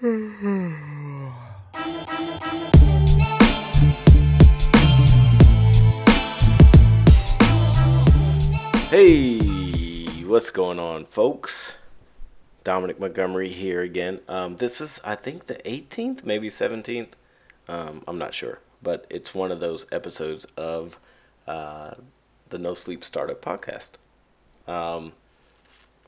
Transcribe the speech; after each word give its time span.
Hey, 0.00 0.08
what's 10.24 10.50
going 10.50 10.80
on, 10.80 11.04
folks? 11.04 11.78
Dominick 12.64 12.98
Montgomery 12.98 13.48
here 13.48 13.82
again. 13.82 14.18
Um, 14.26 14.56
this 14.56 14.80
is, 14.80 15.00
I 15.04 15.14
think, 15.14 15.46
the 15.46 15.54
18th, 15.64 16.24
maybe 16.24 16.48
17th. 16.48 17.12
Um, 17.68 18.02
I'm 18.08 18.18
not 18.18 18.34
sure, 18.34 18.58
but 18.82 19.06
it's 19.08 19.32
one 19.32 19.52
of 19.52 19.60
those 19.60 19.86
episodes 19.92 20.44
of 20.56 20.98
uh, 21.46 21.94
the 22.48 22.58
No 22.58 22.74
Sleep 22.74 23.04
Startup 23.04 23.40
podcast. 23.40 23.92
Um, 24.66 25.12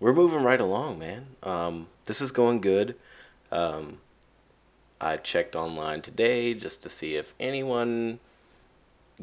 we're 0.00 0.12
moving 0.12 0.42
right 0.42 0.60
along, 0.60 0.98
man. 0.98 1.28
Um, 1.44 1.86
this 2.06 2.20
is 2.20 2.32
going 2.32 2.60
good. 2.60 2.96
Um, 3.52 3.98
I 5.00 5.16
checked 5.16 5.54
online 5.54 6.02
today 6.02 6.54
just 6.54 6.82
to 6.82 6.88
see 6.88 7.16
if 7.16 7.34
anyone 7.38 8.18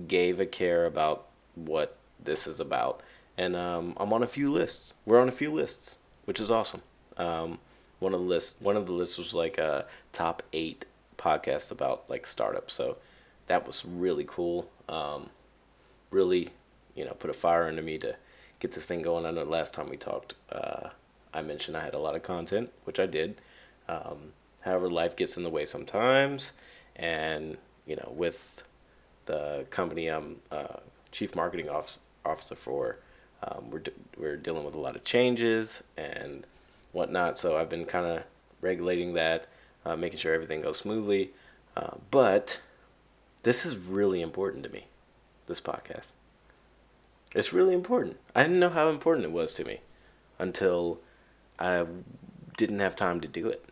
gave 0.08 0.40
a 0.40 0.46
care 0.46 0.86
about 0.86 1.28
what 1.56 1.98
this 2.24 2.48
is 2.48 2.60
about 2.60 3.02
and 3.38 3.56
um, 3.56 3.94
I'm 3.98 4.14
on 4.14 4.24
a 4.24 4.28
few 4.28 4.52
lists. 4.52 4.94
We're 5.06 5.20
on 5.20 5.28
a 5.28 5.34
few 5.34 5.52
lists, 5.52 5.98
which 6.26 6.40
is 6.40 6.52
awesome. 6.52 6.82
Um, 7.18 7.60
one 8.00 8.14
of 8.14 8.20
the 8.20 8.26
lists, 8.26 8.62
one 8.62 8.78
of 8.78 8.86
the 8.86 8.92
lists 8.92 9.18
was 9.18 9.34
like 9.34 9.58
a 9.58 9.86
top 10.12 10.44
eight 10.54 10.86
podcasts 11.18 11.72
about 11.72 12.10
like 12.10 12.28
startups. 12.28 12.74
So 12.74 12.98
that 13.48 13.66
was 13.66 13.86
really 13.86 14.26
cool. 14.28 14.70
Um, 14.88 15.30
really, 16.12 16.50
you 16.96 17.06
know, 17.06 17.14
put 17.14 17.30
a 17.30 17.34
fire 17.34 17.68
into 17.68 17.82
me 17.82 17.98
to 18.00 18.16
get 18.60 18.74
this 18.74 18.86
thing 18.86 19.02
going. 19.02 19.26
I 19.26 19.32
know 19.32 19.44
last 19.44 19.74
time 19.74 19.90
we 19.90 19.98
talked, 19.98 20.36
uh, 20.52 20.90
I 21.34 21.42
mentioned 21.42 21.76
I 21.76 21.84
had 21.84 21.96
a 21.96 22.00
lot 22.00 22.16
of 22.16 22.24
content, 22.24 22.72
which 22.84 23.00
I 23.00 23.08
did. 23.08 23.42
Um, 23.88 24.34
however, 24.62 24.90
life 24.90 25.16
gets 25.16 25.38
in 25.38 25.44
the 25.44 25.50
way 25.50 25.66
sometimes, 25.66 26.54
and 26.96 27.58
you 27.86 27.96
know, 27.96 28.12
with 28.16 28.64
the 29.26 29.66
company 29.70 30.08
I'm 30.08 30.38
uh, 30.52 30.78
chief 31.12 31.36
marketing 31.36 31.70
officer 31.70 32.56
for 32.56 32.98
um, 33.44 33.70
we're, 33.72 33.84
we're 34.18 34.38
dealing 34.38 34.64
with 34.64 34.76
a 34.76 34.80
lot 34.80 34.96
of 34.96 35.04
changes 35.04 35.84
and 35.98 36.46
whatnot. 36.92 37.40
So 37.40 37.58
I've 37.58 37.70
been 37.70 37.86
kind 37.86 38.06
of 38.06 38.24
regulating 38.62 39.14
that, 39.14 39.48
uh, 39.86 39.96
making 39.96 40.20
sure 40.20 40.34
everything 40.34 40.62
goes 40.62 40.78
smoothly. 40.78 41.32
Uh, 41.76 41.98
but 42.12 42.62
this 43.44 43.66
is 43.66 43.78
really 43.78 44.22
important 44.22 44.64
to 44.64 44.70
me, 44.70 44.86
this 45.48 45.60
podcast. 45.60 46.14
It's 47.36 47.52
really 47.52 47.74
important. 47.74 48.18
I 48.36 48.44
didn't 48.44 48.60
know 48.60 48.70
how 48.70 48.90
important 48.90 49.26
it 49.26 49.32
was 49.32 49.54
to 49.56 49.66
me 49.66 49.80
until 50.40 51.00
I 51.60 51.86
didn't 52.58 52.80
have 52.80 52.96
time 52.96 53.20
to 53.22 53.28
do 53.28 53.48
it. 53.48 53.66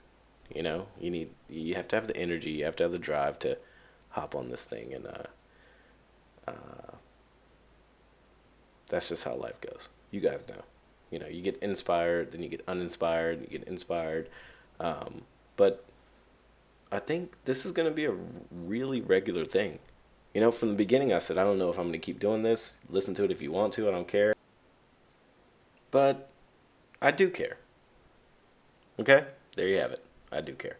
You 0.55 0.63
know, 0.63 0.87
you 0.99 1.11
need 1.11 1.29
you 1.49 1.75
have 1.75 1.87
to 1.89 1.95
have 1.95 2.07
the 2.07 2.17
energy, 2.17 2.51
you 2.51 2.65
have 2.65 2.75
to 2.77 2.83
have 2.83 2.91
the 2.91 2.99
drive 2.99 3.39
to 3.39 3.57
hop 4.09 4.35
on 4.35 4.49
this 4.49 4.65
thing 4.65 4.93
and 4.93 5.07
uh, 5.07 5.23
uh, 6.47 6.95
that's 8.89 9.09
just 9.09 9.23
how 9.23 9.35
life 9.35 9.59
goes. 9.61 9.89
You 10.11 10.19
guys 10.19 10.47
know. 10.47 10.63
You 11.09 11.19
know, 11.19 11.27
you 11.27 11.41
get 11.41 11.57
inspired, 11.61 12.31
then 12.31 12.43
you 12.43 12.49
get 12.49 12.63
uninspired, 12.67 13.41
you 13.41 13.47
get 13.47 13.67
inspired. 13.67 14.29
Um, 14.79 15.23
but 15.57 15.83
I 16.91 16.99
think 16.99 17.35
this 17.45 17.65
is 17.65 17.71
going 17.71 17.87
to 17.87 17.93
be 17.93 18.05
a 18.05 18.13
really 18.51 19.01
regular 19.01 19.45
thing. 19.45 19.79
You 20.33 20.41
know, 20.41 20.51
from 20.51 20.69
the 20.69 20.75
beginning, 20.75 21.11
I 21.11 21.19
said, 21.19 21.37
I 21.37 21.43
don't 21.43 21.57
know 21.57 21.69
if 21.69 21.77
I'm 21.77 21.85
going 21.85 21.93
to 21.93 21.99
keep 21.99 22.19
doing 22.19 22.43
this. 22.43 22.77
Listen 22.89 23.13
to 23.15 23.23
it 23.25 23.31
if 23.31 23.41
you 23.41 23.51
want 23.51 23.73
to. 23.73 23.87
I 23.87 23.91
don't 23.91 24.07
care. 24.07 24.33
But 25.89 26.29
I 27.01 27.11
do 27.11 27.29
care. 27.29 27.57
Okay? 28.99 29.25
There 29.55 29.67
you 29.67 29.77
have 29.79 29.91
it. 29.91 30.03
I 30.31 30.41
do 30.41 30.53
care. 30.53 30.77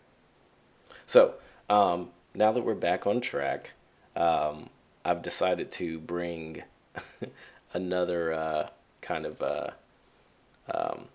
So, 1.05 1.35
um, 1.69 2.09
now 2.33 2.51
that 2.51 2.63
we're 2.63 2.75
back 2.75 3.05
on 3.05 3.21
track, 3.21 3.71
um, 4.15 4.69
I've 5.03 5.21
decided 5.21 5.71
to 5.73 5.99
bring 5.99 6.63
another 7.73 8.33
uh, 8.33 8.69
kind 9.01 9.25
of 9.25 9.41
uh, 9.41 9.71
um, 10.73 11.07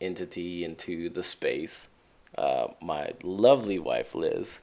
entity 0.00 0.64
into 0.64 1.08
the 1.08 1.22
space. 1.22 1.88
Uh, 2.36 2.68
my 2.80 3.12
lovely 3.22 3.78
wife 3.78 4.14
Liz 4.14 4.60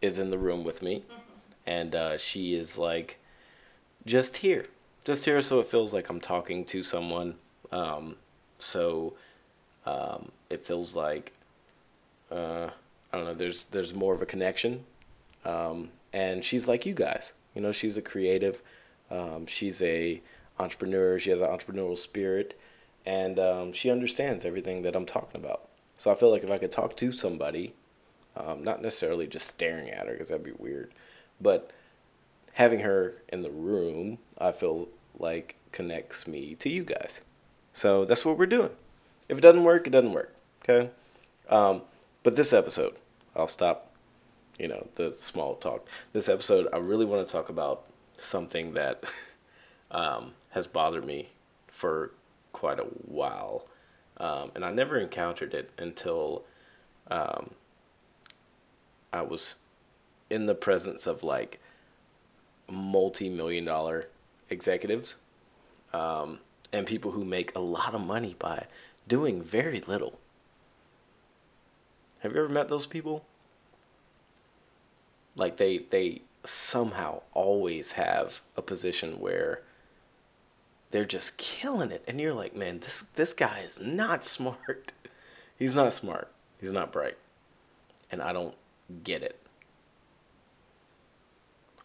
is 0.00 0.18
in 0.18 0.30
the 0.30 0.38
room 0.38 0.64
with 0.64 0.82
me, 0.82 1.00
mm-hmm. 1.00 1.20
and 1.66 1.94
uh, 1.94 2.18
she 2.18 2.54
is 2.54 2.76
like 2.78 3.18
just 4.04 4.38
here, 4.38 4.66
just 5.04 5.24
here, 5.24 5.40
so 5.40 5.60
it 5.60 5.66
feels 5.66 5.94
like 5.94 6.08
I'm 6.08 6.20
talking 6.20 6.64
to 6.66 6.82
someone. 6.82 7.36
Um, 7.70 8.16
so 8.58 9.14
um, 9.86 10.32
it 10.50 10.66
feels 10.66 10.96
like 10.96 11.32
uh, 12.32 12.70
I 13.12 13.16
don't 13.16 13.26
know. 13.26 13.34
There's 13.34 13.64
there's 13.64 13.94
more 13.94 14.14
of 14.14 14.22
a 14.22 14.26
connection, 14.26 14.84
um, 15.44 15.90
and 16.12 16.44
she's 16.44 16.66
like 16.66 16.86
you 16.86 16.94
guys. 16.94 17.34
You 17.54 17.60
know, 17.60 17.72
she's 17.72 17.96
a 17.96 18.02
creative. 18.02 18.62
Um, 19.10 19.46
she's 19.46 19.82
a 19.82 20.22
entrepreneur. 20.58 21.18
She 21.18 21.30
has 21.30 21.40
an 21.40 21.48
entrepreneurial 21.48 21.98
spirit, 21.98 22.58
and 23.04 23.38
um, 23.38 23.72
she 23.72 23.90
understands 23.90 24.44
everything 24.44 24.82
that 24.82 24.96
I'm 24.96 25.06
talking 25.06 25.40
about. 25.40 25.68
So 25.98 26.10
I 26.10 26.14
feel 26.14 26.30
like 26.30 26.42
if 26.42 26.50
I 26.50 26.58
could 26.58 26.72
talk 26.72 26.96
to 26.96 27.12
somebody, 27.12 27.74
um, 28.34 28.64
not 28.64 28.80
necessarily 28.82 29.26
just 29.26 29.46
staring 29.46 29.90
at 29.90 30.06
her 30.06 30.12
because 30.12 30.30
that'd 30.30 30.44
be 30.44 30.52
weird, 30.52 30.92
but 31.40 31.70
having 32.54 32.80
her 32.80 33.14
in 33.28 33.42
the 33.42 33.50
room, 33.50 34.18
I 34.38 34.52
feel 34.52 34.88
like 35.18 35.56
connects 35.70 36.26
me 36.26 36.54
to 36.56 36.70
you 36.70 36.82
guys. 36.82 37.20
So 37.72 38.04
that's 38.04 38.24
what 38.24 38.38
we're 38.38 38.46
doing. 38.46 38.70
If 39.28 39.38
it 39.38 39.42
doesn't 39.42 39.64
work, 39.64 39.86
it 39.86 39.90
doesn't 39.90 40.12
work. 40.12 40.34
Okay. 40.62 40.90
Um, 41.48 41.82
but 42.22 42.36
this 42.36 42.52
episode, 42.52 42.96
I'll 43.34 43.48
stop. 43.48 43.88
You 44.58 44.68
know 44.68 44.86
the 44.96 45.12
small 45.12 45.54
talk. 45.56 45.86
This 46.12 46.28
episode, 46.28 46.68
I 46.72 46.76
really 46.76 47.06
want 47.06 47.26
to 47.26 47.32
talk 47.32 47.48
about 47.48 47.84
something 48.18 48.74
that 48.74 49.04
um, 49.90 50.32
has 50.50 50.66
bothered 50.66 51.04
me 51.04 51.28
for 51.68 52.12
quite 52.52 52.78
a 52.78 52.84
while. 52.84 53.66
Um, 54.18 54.52
and 54.54 54.64
I 54.64 54.70
never 54.70 54.98
encountered 54.98 55.54
it 55.54 55.70
until 55.78 56.44
um, 57.10 57.50
I 59.12 59.22
was 59.22 59.60
in 60.30 60.46
the 60.46 60.54
presence 60.54 61.06
of 61.06 61.22
like 61.22 61.60
multi 62.70 63.28
million 63.28 63.64
dollar 63.64 64.08
executives 64.48 65.16
um, 65.92 66.38
and 66.72 66.86
people 66.86 67.10
who 67.10 67.24
make 67.24 67.54
a 67.54 67.60
lot 67.60 67.94
of 67.94 68.00
money 68.00 68.36
by 68.38 68.66
doing 69.08 69.42
very 69.42 69.80
little. 69.80 70.18
Have 72.22 72.34
you 72.34 72.38
ever 72.38 72.48
met 72.48 72.68
those 72.68 72.86
people? 72.86 73.24
Like 75.34 75.56
they 75.56 75.78
they 75.78 76.22
somehow 76.44 77.22
always 77.34 77.92
have 77.92 78.40
a 78.56 78.62
position 78.62 79.18
where 79.18 79.62
they're 80.90 81.04
just 81.04 81.38
killing 81.38 81.90
it 81.90 82.02
and 82.08 82.20
you're 82.20 82.34
like 82.34 82.56
man 82.56 82.80
this 82.80 83.00
this 83.00 83.32
guy 83.32 83.60
is 83.60 83.80
not 83.80 84.24
smart. 84.36 84.92
He's 85.58 85.74
not 85.74 85.92
smart. 85.92 86.30
He's 86.60 86.72
not 86.72 86.92
bright. 86.92 87.18
And 88.10 88.22
i 88.22 88.32
don't 88.32 88.54
get 89.02 89.22
it. 89.22 89.40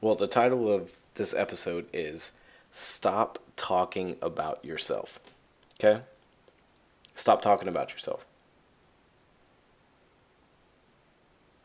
Well 0.01 0.15
the 0.15 0.27
title 0.27 0.71
of 0.71 0.97
this 1.15 1.33
episode 1.33 1.87
is 1.91 2.33
stop 2.71 3.39
talking 3.55 4.15
about 4.21 4.63
yourself 4.63 5.19
okay? 5.79 6.03
Stop 7.15 7.41
talking 7.41 7.67
about 7.67 7.91
yourself 7.91 8.25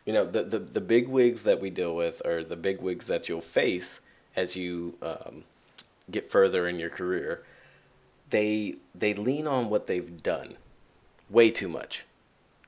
you 0.05 0.13
know 0.13 0.25
the, 0.25 0.43
the, 0.43 0.59
the 0.59 0.81
big 0.81 1.09
wigs 1.09 1.45
that 1.45 1.61
we 1.61 1.71
deal 1.71 1.95
with 1.95 2.23
or 2.25 2.43
the 2.43 2.57
big 2.57 2.81
wigs 2.81 3.07
that 3.07 3.29
you'll 3.29 3.41
face 3.41 4.01
as 4.35 4.57
you 4.57 4.95
um, 5.03 5.45
get 6.11 6.31
further 6.31 6.67
in 6.67 6.79
your 6.79 6.91
career, 6.91 7.43
they 8.31 8.77
they 8.95 9.15
lean 9.15 9.47
on 9.47 9.69
what 9.69 9.87
they've 9.87 10.23
done 10.23 10.57
way 11.29 11.51
too 11.51 11.69
much. 11.69 12.05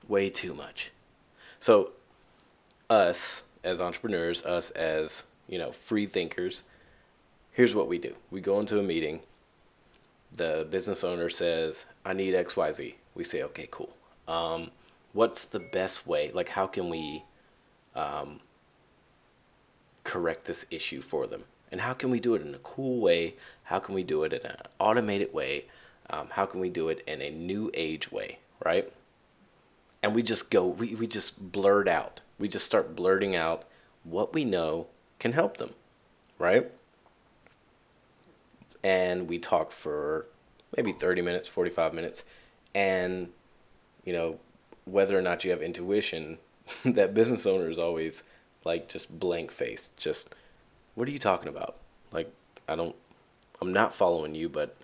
Way 0.09 0.31
too 0.31 0.55
much. 0.55 0.91
So 1.61 1.93
us 2.91 3.49
as 3.63 3.81
entrepreneurs, 3.81 4.45
us 4.45 4.71
as, 4.73 5.25
you 5.49 5.59
know, 5.59 5.73
free 5.73 6.07
thinkers, 6.07 6.63
here's 7.53 7.75
what 7.75 7.89
we 7.89 7.99
do. 7.99 8.15
We 8.31 8.41
go 8.41 8.61
into 8.61 8.79
a 8.79 8.83
meeting. 8.83 9.21
The 10.33 10.67
business 10.71 11.05
owner 11.05 11.29
says, 11.29 11.87
"I 12.05 12.13
need 12.13 12.35
XYZ." 12.35 12.95
We 13.15 13.25
say, 13.25 13.43
"Okay, 13.43 13.69
cool." 13.71 13.97
Um, 14.27 14.73
what's 15.15 15.47
the 15.47 15.61
best 15.61 16.07
way? 16.07 16.31
Like, 16.35 16.51
how 16.51 16.67
can 16.67 16.91
we 16.91 17.25
um, 17.95 18.41
correct 20.03 20.45
this 20.45 20.67
issue 20.71 21.01
for 21.01 21.27
them? 21.27 21.45
And 21.73 21.81
how 21.81 21.95
can 21.95 22.11
we 22.11 22.21
do 22.21 22.35
it 22.35 22.43
in 22.43 22.55
a 22.55 22.59
cool 22.59 23.01
way? 23.01 23.37
How 23.65 23.79
can 23.79 23.95
we 23.95 24.03
do 24.03 24.25
it 24.25 24.33
in 24.35 24.45
an 24.45 24.57
automated 24.79 25.33
way? 25.33 25.65
Um, 26.11 26.29
how 26.33 26.45
can 26.45 26.61
we 26.61 26.69
do 26.69 26.91
it 26.91 27.03
in 27.07 27.23
a 27.23 27.31
new 27.31 27.71
age 27.73 28.13
way, 28.13 28.39
right? 28.65 28.93
And 30.03 30.15
we 30.15 30.23
just 30.23 30.51
go, 30.51 30.67
we, 30.67 30.95
we 30.95 31.07
just 31.07 31.51
blurt 31.51 31.89
out. 31.89 32.21
We 32.39 32.49
just 32.49 32.67
start 32.67 32.95
blurting 32.95 33.35
out 33.35 33.65
what 34.03 34.35
we 34.35 34.45
know 34.45 34.89
can 35.19 35.33
help 35.33 35.57
them, 35.57 35.71
right? 36.39 36.71
And 38.83 39.29
we 39.29 39.39
talk 39.39 39.73
for 39.73 40.27
maybe 40.77 40.93
30 40.93 41.23
minutes, 41.23 41.49
45 41.49 41.95
minutes. 41.95 42.25
And, 42.75 43.31
you 44.05 44.13
know, 44.13 44.39
whether 44.85 45.19
or 45.19 45.23
not 45.23 45.45
you 45.45 45.51
have 45.51 45.63
intuition 45.63 46.39
that 46.85 47.15
business 47.15 47.47
owner 47.47 47.69
is 47.69 47.79
always 47.79 48.23
like 48.65 48.89
just 48.89 49.19
blank 49.19 49.51
faced. 49.51 49.97
Just, 49.97 50.35
what 50.95 51.09
are 51.09 51.13
you 51.13 51.19
talking 51.19 51.49
about? 51.49 51.77
Like, 52.13 52.33
I 52.69 52.77
don't, 52.77 52.97
I'm 53.61 53.73
not 53.73 53.95
following 53.95 54.35
you, 54.35 54.49
but 54.49 54.77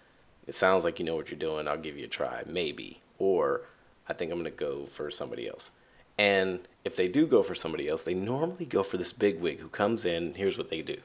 it 0.46 0.54
sounds 0.54 0.84
like 0.84 0.98
you 0.98 1.04
know 1.04 1.16
what 1.16 1.30
you're 1.30 1.38
doing. 1.38 1.68
I'll 1.68 1.78
give 1.78 1.96
you 1.96 2.04
a 2.04 2.08
try, 2.08 2.42
maybe. 2.46 3.00
Or 3.18 3.62
I 4.08 4.12
think 4.12 4.30
I'm 4.30 4.38
going 4.38 4.50
to 4.50 4.56
go 4.56 4.86
for 4.86 5.10
somebody 5.10 5.48
else. 5.48 5.70
And 6.18 6.60
if 6.84 6.96
they 6.96 7.08
do 7.08 7.26
go 7.26 7.42
for 7.42 7.54
somebody 7.54 7.88
else, 7.88 8.04
they 8.04 8.14
normally 8.14 8.66
go 8.66 8.82
for 8.82 8.96
this 8.96 9.12
big 9.12 9.40
wig 9.40 9.60
who 9.60 9.68
comes 9.68 10.04
in. 10.04 10.34
Here's 10.34 10.58
what 10.58 10.68
they 10.68 10.82
do 10.82 10.98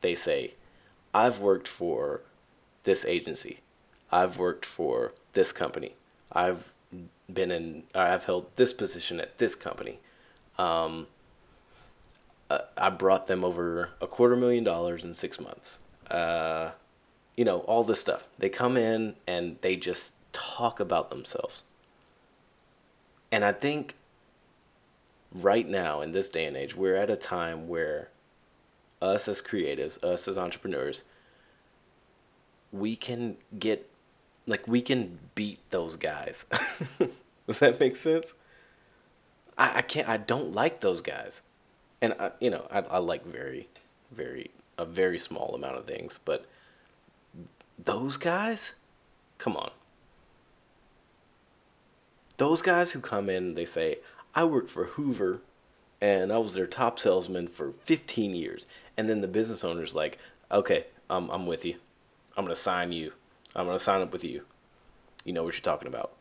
they 0.00 0.14
say, 0.14 0.54
I've 1.12 1.40
worked 1.40 1.68
for 1.68 2.22
this 2.84 3.04
agency, 3.04 3.60
I've 4.12 4.38
worked 4.38 4.64
for 4.64 5.12
this 5.32 5.50
company, 5.52 5.94
I've 6.30 6.72
been 7.32 7.50
in, 7.50 7.84
I've 7.94 8.24
held 8.24 8.54
this 8.56 8.72
position 8.72 9.20
at 9.20 9.38
this 9.38 9.54
company. 9.54 9.98
Um, 10.58 11.06
I 12.76 12.90
brought 12.90 13.28
them 13.28 13.44
over 13.44 13.90
a 14.00 14.06
quarter 14.06 14.36
million 14.36 14.64
dollars 14.64 15.04
in 15.04 15.14
six 15.14 15.40
months. 15.40 15.78
Uh, 16.10 16.72
you 17.36 17.44
know, 17.44 17.60
all 17.60 17.84
this 17.84 18.00
stuff. 18.00 18.26
They 18.38 18.48
come 18.48 18.76
in 18.76 19.14
and 19.26 19.56
they 19.60 19.76
just 19.76 20.14
talk 20.32 20.80
about 20.80 21.10
themselves. 21.10 21.62
And 23.30 23.44
I 23.44 23.52
think 23.52 23.94
right 25.32 25.68
now, 25.68 26.00
in 26.00 26.12
this 26.12 26.28
day 26.28 26.44
and 26.46 26.56
age, 26.56 26.74
we're 26.74 26.96
at 26.96 27.10
a 27.10 27.16
time 27.16 27.68
where 27.68 28.08
us 29.00 29.28
as 29.28 29.40
creatives, 29.40 30.02
us 30.02 30.26
as 30.28 30.36
entrepreneurs, 30.36 31.04
we 32.72 32.96
can 32.96 33.36
get, 33.58 33.89
like, 34.46 34.66
we 34.66 34.80
can 34.80 35.18
beat 35.34 35.58
those 35.70 35.96
guys. 35.96 36.44
Does 37.46 37.58
that 37.60 37.80
make 37.80 37.96
sense? 37.96 38.34
I, 39.56 39.78
I 39.78 39.82
can't, 39.82 40.08
I 40.08 40.16
don't 40.16 40.52
like 40.52 40.80
those 40.80 41.00
guys 41.00 41.42
and 42.02 42.14
I, 42.18 42.32
you 42.40 42.50
know, 42.50 42.66
I, 42.70 42.80
I 42.80 42.98
like 42.98 43.24
very, 43.24 43.68
very 44.10 44.50
a 44.78 44.84
very 44.84 45.18
small 45.18 45.54
amount 45.54 45.76
of 45.76 45.84
things, 45.84 46.18
but 46.24 46.46
those 47.82 48.16
guys, 48.16 48.74
come 49.38 49.56
on. 49.56 49.70
Those 52.38 52.62
guys 52.62 52.92
who 52.92 53.00
come 53.00 53.28
in, 53.28 53.54
they 53.54 53.66
say, 53.66 53.98
"I 54.34 54.44
worked 54.44 54.70
for 54.70 54.84
Hoover, 54.84 55.42
and 56.00 56.32
I 56.32 56.38
was 56.38 56.54
their 56.54 56.66
top 56.66 56.98
salesman 56.98 57.48
for 57.48 57.72
15 57.72 58.34
years," 58.34 58.66
and 58.96 59.08
then 59.08 59.20
the 59.20 59.28
business 59.28 59.62
owner's 59.62 59.94
like, 59.94 60.18
"Okay, 60.50 60.86
I'm 61.10 61.28
I'm 61.30 61.46
with 61.46 61.64
you. 61.66 61.76
I'm 62.36 62.44
gonna 62.44 62.56
sign 62.56 62.92
you. 62.92 63.12
I'm 63.56 63.66
gonna 63.66 63.78
sign 63.78 64.02
up 64.02 64.12
with 64.12 64.24
you. 64.24 64.44
You 65.24 65.32
know 65.32 65.42
what 65.44 65.54
you're 65.54 65.60
talking 65.60 65.88
about." 65.88 66.12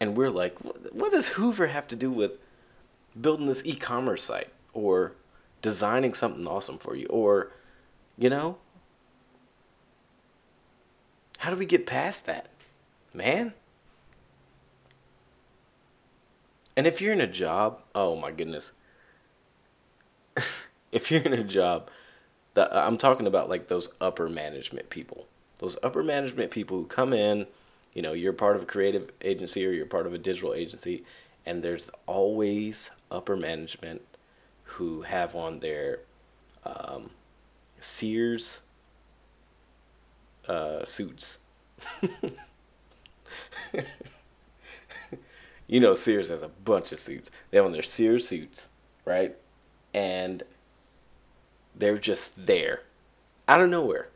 And 0.00 0.16
we're 0.16 0.30
like, 0.30 0.58
"What 0.60 1.12
does 1.12 1.30
Hoover 1.30 1.68
have 1.68 1.88
to 1.88 1.96
do 1.96 2.10
with 2.10 2.38
building 3.20 3.46
this 3.46 3.64
e-commerce 3.64 4.24
site?" 4.24 4.52
or 4.76 5.14
designing 5.62 6.12
something 6.12 6.46
awesome 6.46 6.78
for 6.78 6.94
you 6.94 7.06
or 7.06 7.50
you 8.18 8.28
know 8.28 8.58
how 11.38 11.50
do 11.50 11.56
we 11.56 11.64
get 11.64 11.86
past 11.86 12.26
that 12.26 12.48
man 13.14 13.54
and 16.76 16.86
if 16.86 17.00
you're 17.00 17.12
in 17.12 17.20
a 17.20 17.26
job 17.26 17.80
oh 17.94 18.14
my 18.14 18.30
goodness 18.30 18.72
if 20.92 21.10
you're 21.10 21.22
in 21.22 21.32
a 21.32 21.42
job 21.42 21.90
that 22.54 22.72
i'm 22.76 22.98
talking 22.98 23.26
about 23.26 23.48
like 23.48 23.68
those 23.68 23.88
upper 24.00 24.28
management 24.28 24.90
people 24.90 25.26
those 25.58 25.78
upper 25.82 26.02
management 26.02 26.50
people 26.50 26.78
who 26.78 26.86
come 26.86 27.12
in 27.12 27.46
you 27.94 28.02
know 28.02 28.12
you're 28.12 28.32
part 28.32 28.56
of 28.56 28.62
a 28.62 28.66
creative 28.66 29.10
agency 29.22 29.66
or 29.66 29.70
you're 29.70 29.86
part 29.86 30.06
of 30.06 30.14
a 30.14 30.18
digital 30.18 30.54
agency 30.54 31.04
and 31.46 31.62
there's 31.62 31.90
always 32.06 32.90
upper 33.10 33.36
management 33.36 34.02
who 34.64 35.02
have 35.02 35.34
on 35.34 35.60
their 35.60 36.00
um, 36.64 37.10
Sears 37.80 38.62
uh, 40.48 40.84
suits. 40.84 41.38
you 45.66 45.80
know, 45.80 45.94
Sears 45.94 46.28
has 46.28 46.42
a 46.42 46.48
bunch 46.48 46.92
of 46.92 46.98
suits. 46.98 47.30
They 47.50 47.58
have 47.58 47.66
on 47.66 47.72
their 47.72 47.82
Sears 47.82 48.26
suits, 48.26 48.68
right? 49.04 49.36
And 49.94 50.42
they're 51.74 51.98
just 51.98 52.46
there 52.46 52.82
out 53.48 53.60
of 53.60 53.70
nowhere. 53.70 54.08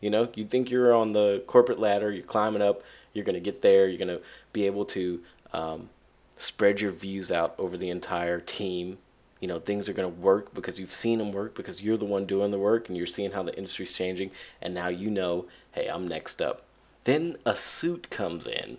You 0.00 0.10
know, 0.10 0.28
you 0.34 0.44
think 0.44 0.70
you're 0.70 0.94
on 0.94 1.12
the 1.12 1.42
corporate 1.46 1.78
ladder, 1.78 2.10
you're 2.10 2.22
climbing 2.22 2.62
up, 2.62 2.82
you're 3.12 3.24
going 3.24 3.34
to 3.34 3.40
get 3.40 3.62
there, 3.62 3.88
you're 3.88 3.98
going 3.98 4.08
to 4.08 4.22
be 4.52 4.66
able 4.66 4.84
to 4.86 5.20
um, 5.52 5.90
spread 6.36 6.80
your 6.80 6.90
views 6.90 7.30
out 7.30 7.54
over 7.58 7.76
the 7.76 7.90
entire 7.90 8.40
team. 8.40 8.98
You 9.40 9.48
know 9.48 9.58
things 9.58 9.88
are 9.88 9.94
going 9.94 10.12
to 10.12 10.20
work 10.20 10.52
because 10.52 10.78
you've 10.78 10.92
seen 10.92 11.18
them 11.18 11.32
work 11.32 11.54
because 11.54 11.82
you're 11.82 11.96
the 11.96 12.04
one 12.04 12.26
doing 12.26 12.50
the 12.50 12.58
work 12.58 12.88
and 12.88 12.96
you're 12.96 13.06
seeing 13.06 13.32
how 13.32 13.42
the 13.42 13.56
industry's 13.56 13.94
changing 13.94 14.32
and 14.60 14.74
now 14.74 14.88
you 14.88 15.10
know 15.10 15.46
hey 15.72 15.86
i'm 15.86 16.06
next 16.06 16.42
up. 16.42 16.62
Then 17.04 17.36
a 17.46 17.56
suit 17.56 18.10
comes 18.10 18.46
in. 18.46 18.76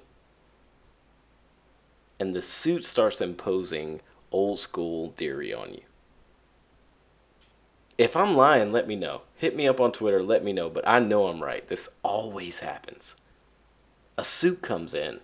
And 2.19 2.35
the 2.35 2.43
suit 2.43 2.85
starts 2.85 3.21
imposing 3.21 4.01
old 4.31 4.59
school 4.59 5.13
theory 5.17 5.51
on 5.51 5.73
you. 5.73 5.81
If 7.97 8.15
i'm 8.15 8.35
lying 8.35 8.71
let 8.71 8.87
me 8.87 8.95
know 8.95 9.21
hit 9.41 9.55
me 9.55 9.67
up 9.67 9.79
on 9.79 9.91
twitter 9.91 10.23
let 10.23 10.43
me 10.43 10.53
know 10.53 10.69
but 10.69 10.87
i 10.87 10.99
know 10.99 11.27
i'm 11.27 11.41
right 11.41 11.67
this 11.67 11.99
always 12.03 12.59
happens 12.59 13.15
a 14.17 14.23
suit 14.23 14.61
comes 14.61 14.93
in 14.93 15.19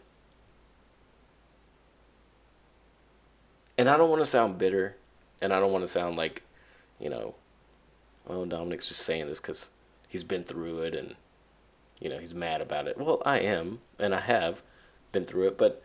and 3.77 3.89
i 3.89 3.95
don't 3.95 4.09
want 4.09 4.21
to 4.21 4.25
sound 4.25 4.57
bitter 4.57 4.95
and 5.41 5.53
I 5.53 5.59
don't 5.59 5.71
want 5.71 5.83
to 5.83 5.87
sound 5.87 6.15
like, 6.15 6.43
you 6.99 7.09
know, 7.09 7.35
well, 8.27 8.45
Dominick's 8.45 8.87
just 8.87 9.01
saying 9.01 9.27
this 9.27 9.39
because 9.39 9.71
he's 10.07 10.23
been 10.23 10.43
through 10.43 10.79
it 10.79 10.95
and, 10.95 11.15
you 11.99 12.09
know, 12.09 12.17
he's 12.17 12.33
mad 12.33 12.61
about 12.61 12.87
it. 12.87 12.97
Well, 12.97 13.21
I 13.25 13.39
am, 13.39 13.79
and 13.99 14.13
I 14.13 14.19
have 14.21 14.61
been 15.11 15.25
through 15.25 15.47
it, 15.47 15.57
but 15.57 15.81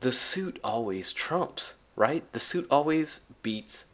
the 0.00 0.12
suit 0.12 0.58
always 0.62 1.12
trumps, 1.12 1.74
right? 1.96 2.30
The 2.32 2.40
suit 2.40 2.66
always 2.70 3.22
beats 3.42 3.86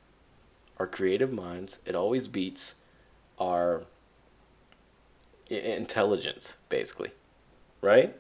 our 0.79 0.87
creative 0.87 1.33
minds. 1.33 1.79
It 1.87 1.95
always 1.95 2.29
beats 2.29 2.77
our 3.39 3.85
intelligence, 5.51 6.57
basically, 6.69 7.11
right? 7.81 8.15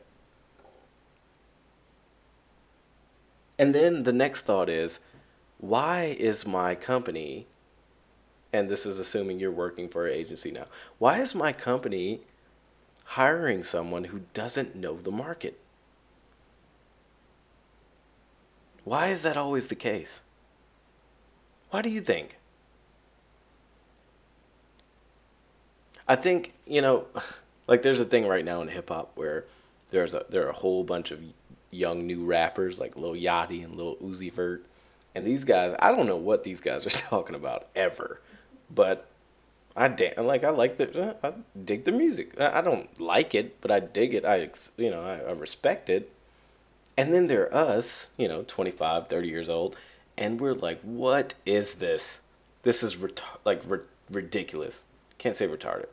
And 3.58 3.74
then 3.74 4.02
the 4.02 4.12
next 4.12 4.42
thought 4.42 4.68
is, 4.68 5.00
why 5.58 6.16
is 6.18 6.46
my 6.46 6.74
company, 6.74 7.46
and 8.52 8.68
this 8.68 8.84
is 8.84 8.98
assuming 8.98 9.38
you're 9.38 9.50
working 9.50 9.88
for 9.88 10.06
an 10.06 10.14
agency 10.14 10.50
now, 10.50 10.66
why 10.98 11.18
is 11.18 11.34
my 11.34 11.52
company 11.52 12.20
hiring 13.04 13.62
someone 13.62 14.04
who 14.04 14.22
doesn't 14.32 14.74
know 14.74 14.96
the 14.96 15.12
market? 15.12 15.58
Why 18.84 19.08
is 19.08 19.22
that 19.22 19.36
always 19.36 19.68
the 19.68 19.74
case? 19.74 20.20
Why 21.70 21.80
do 21.80 21.90
you 21.90 22.00
think? 22.00 22.38
I 26.06 26.16
think, 26.16 26.52
you 26.66 26.82
know, 26.82 27.06
like 27.66 27.82
there's 27.82 28.00
a 28.00 28.04
thing 28.04 28.26
right 28.26 28.44
now 28.44 28.62
in 28.62 28.68
hip 28.68 28.88
hop 28.88 29.12
where 29.14 29.44
there's 29.88 30.14
a 30.14 30.24
there 30.28 30.46
are 30.46 30.50
a 30.50 30.54
whole 30.54 30.84
bunch 30.84 31.10
of 31.10 31.22
young 31.70 32.06
new 32.06 32.24
rappers 32.24 32.78
like 32.78 32.96
Lil 32.96 33.14
Yachty 33.14 33.64
and 33.64 33.74
Lil 33.74 33.96
Uzi 33.96 34.32
Vert 34.32 34.64
and 35.14 35.24
these 35.24 35.44
guys, 35.44 35.76
I 35.78 35.92
don't 35.92 36.06
know 36.06 36.16
what 36.16 36.44
these 36.44 36.60
guys 36.60 36.86
are 36.86 36.90
talking 37.10 37.36
about 37.36 37.68
ever, 37.76 38.20
but 38.74 39.06
I 39.76 39.88
damn 39.88 40.26
like 40.26 40.44
I 40.44 40.50
like 40.50 40.76
the 40.76 41.16
I 41.22 41.34
dig 41.64 41.84
the 41.84 41.92
music. 41.92 42.38
I 42.40 42.60
don't 42.60 43.00
like 43.00 43.34
it, 43.34 43.60
but 43.60 43.70
I 43.70 43.80
dig 43.80 44.14
it. 44.14 44.24
I 44.24 44.50
you 44.76 44.90
know 44.90 45.02
I, 45.02 45.18
I 45.18 45.32
respect 45.32 45.88
it. 45.88 46.10
And 46.96 47.12
then 47.12 47.26
there 47.26 47.52
are 47.52 47.54
us, 47.54 48.14
you 48.16 48.28
know, 48.28 48.44
25, 48.46 49.08
30 49.08 49.28
years 49.28 49.48
old, 49.48 49.76
and 50.16 50.40
we're 50.40 50.54
like, 50.54 50.80
what 50.82 51.34
is 51.44 51.74
this? 51.74 52.22
This 52.62 52.84
is 52.84 52.96
like 53.44 53.62
re- 53.66 53.80
ridiculous. 54.10 54.84
Can't 55.18 55.36
say 55.36 55.46
retarded. 55.46 55.86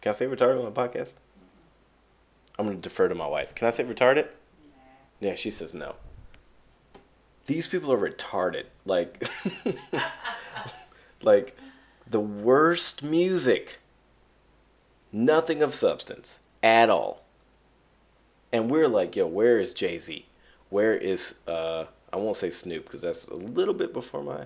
Can 0.00 0.10
I 0.10 0.12
say 0.12 0.26
retarded 0.26 0.60
on 0.60 0.66
a 0.66 0.70
podcast? 0.70 1.14
I'm 2.58 2.66
gonna 2.66 2.78
defer 2.78 3.08
to 3.08 3.14
my 3.14 3.26
wife. 3.26 3.54
Can 3.54 3.66
I 3.66 3.70
say 3.70 3.84
retarded? 3.84 4.24
Nah. 4.24 4.82
Yeah, 5.20 5.34
she 5.34 5.50
says 5.50 5.74
no 5.74 5.94
these 7.48 7.66
people 7.66 7.92
are 7.92 7.98
retarded. 7.98 8.64
Like, 8.84 9.26
like 11.22 11.56
the 12.06 12.20
worst 12.20 13.02
music. 13.02 13.78
Nothing 15.10 15.62
of 15.62 15.74
substance 15.74 16.38
at 16.62 16.90
all. 16.90 17.22
And 18.52 18.70
we're 18.70 18.86
like, 18.86 19.16
yo, 19.16 19.26
where 19.26 19.58
is 19.58 19.74
Jay 19.74 19.98
Z? 19.98 20.26
Where 20.70 20.94
is 20.94 21.40
uh? 21.48 21.86
I 22.12 22.16
won't 22.16 22.36
say 22.36 22.50
Snoop 22.50 22.84
because 22.84 23.02
that's 23.02 23.26
a 23.26 23.34
little 23.34 23.74
bit 23.74 23.92
before 23.94 24.22
my 24.22 24.44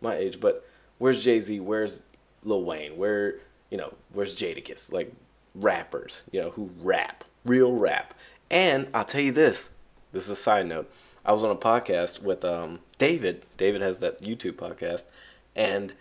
my 0.00 0.16
age. 0.16 0.40
But 0.40 0.66
where's 0.98 1.22
Jay 1.22 1.38
Z? 1.38 1.60
Where's 1.60 2.02
Lil 2.42 2.64
Wayne? 2.64 2.96
Where 2.96 3.36
you 3.70 3.78
know? 3.78 3.94
Where's 4.12 4.36
Jadakiss? 4.36 4.92
Like 4.92 5.12
rappers, 5.54 6.24
you 6.32 6.40
know, 6.40 6.50
who 6.50 6.70
rap, 6.80 7.24
real 7.44 7.72
rap. 7.72 8.14
And 8.50 8.88
I'll 8.92 9.04
tell 9.04 9.20
you 9.20 9.32
this. 9.32 9.76
This 10.12 10.24
is 10.24 10.30
a 10.30 10.36
side 10.36 10.66
note. 10.66 10.90
I 11.24 11.32
was 11.32 11.44
on 11.44 11.50
a 11.50 11.56
podcast 11.56 12.22
with 12.22 12.44
um, 12.44 12.80
David. 12.98 13.44
David 13.56 13.82
has 13.82 14.00
that 14.00 14.20
YouTube 14.20 14.54
podcast, 14.54 15.04
and 15.54 15.92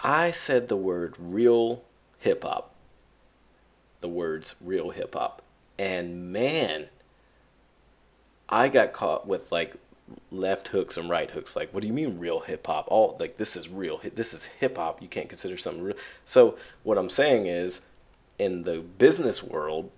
I 0.00 0.32
said 0.32 0.68
the 0.68 0.76
word 0.76 1.14
real 1.18 1.82
hip 2.18 2.42
hop. 2.42 2.74
The 4.00 4.08
words 4.08 4.56
real 4.60 4.90
hip 4.90 5.14
hop. 5.14 5.42
And 5.78 6.32
man, 6.32 6.88
I 8.48 8.68
got 8.68 8.92
caught 8.92 9.26
with 9.26 9.50
like 9.50 9.74
left 10.30 10.68
hooks 10.68 10.96
and 10.96 11.10
right 11.10 11.30
hooks. 11.30 11.56
Like, 11.56 11.72
what 11.72 11.82
do 11.82 11.88
you 11.88 11.94
mean 11.94 12.18
real 12.18 12.40
hip 12.40 12.66
hop? 12.66 12.86
All 12.88 13.16
like 13.18 13.36
this 13.36 13.56
is 13.56 13.68
real. 13.68 14.00
This 14.14 14.32
is 14.32 14.46
hip 14.46 14.76
hop. 14.76 15.02
You 15.02 15.08
can't 15.08 15.28
consider 15.28 15.56
something 15.56 15.82
real. 15.82 15.96
So 16.24 16.56
what 16.82 16.98
I'm 16.98 17.10
saying 17.10 17.46
is, 17.46 17.86
in 18.38 18.64
the 18.64 18.78
business 18.78 19.42
world, 19.42 19.90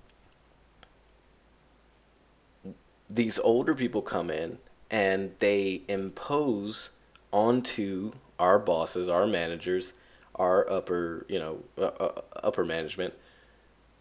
these 3.10 3.38
older 3.38 3.74
people 3.74 4.02
come 4.02 4.30
in 4.30 4.58
and 4.90 5.32
they 5.38 5.82
impose 5.88 6.90
onto 7.32 8.12
our 8.38 8.58
bosses, 8.58 9.08
our 9.08 9.26
managers, 9.26 9.94
our 10.34 10.70
upper, 10.70 11.26
you 11.28 11.38
know, 11.38 11.64
uh, 11.76 11.90
uh, 12.00 12.20
upper 12.42 12.64
management. 12.64 13.14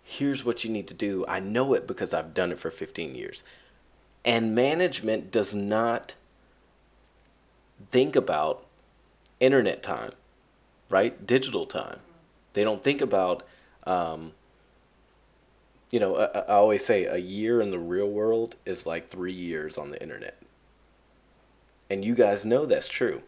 Here's 0.04 0.46
what 0.46 0.64
you 0.64 0.70
need 0.70 0.88
to 0.88 0.94
do. 0.94 1.26
I 1.28 1.40
know 1.40 1.74
it 1.74 1.88
because 1.88 2.14
I've 2.14 2.34
done 2.34 2.52
it 2.52 2.60
for 2.60 2.72
15 2.72 3.16
years. 3.16 3.44
And 4.28 4.54
management 4.54 5.32
does 5.32 5.56
not 5.56 6.16
think 7.92 8.18
about 8.18 8.66
internet 9.40 9.82
time, 9.82 10.12
right? 10.90 11.26
Digital 11.26 11.66
time. 11.66 12.00
They 12.52 12.66
don't 12.66 12.84
think 12.84 13.00
about, 13.00 13.48
um, 13.86 14.34
you 15.92 16.02
know, 16.02 16.18
I, 16.18 16.40
I 16.40 16.56
always 16.56 16.86
say 16.86 17.06
a 17.06 17.16
year 17.16 17.62
in 17.62 17.72
the 17.72 17.80
real 17.80 18.10
world 18.10 18.58
is 18.66 18.86
like 18.86 19.08
three 19.08 19.32
years 19.32 19.78
on 19.78 19.92
the 19.92 20.02
internet. 20.02 20.38
And 21.90 22.04
you 22.04 22.14
guys 22.14 22.44
know 22.44 22.66
that's 22.66 22.90
true. 22.90 23.22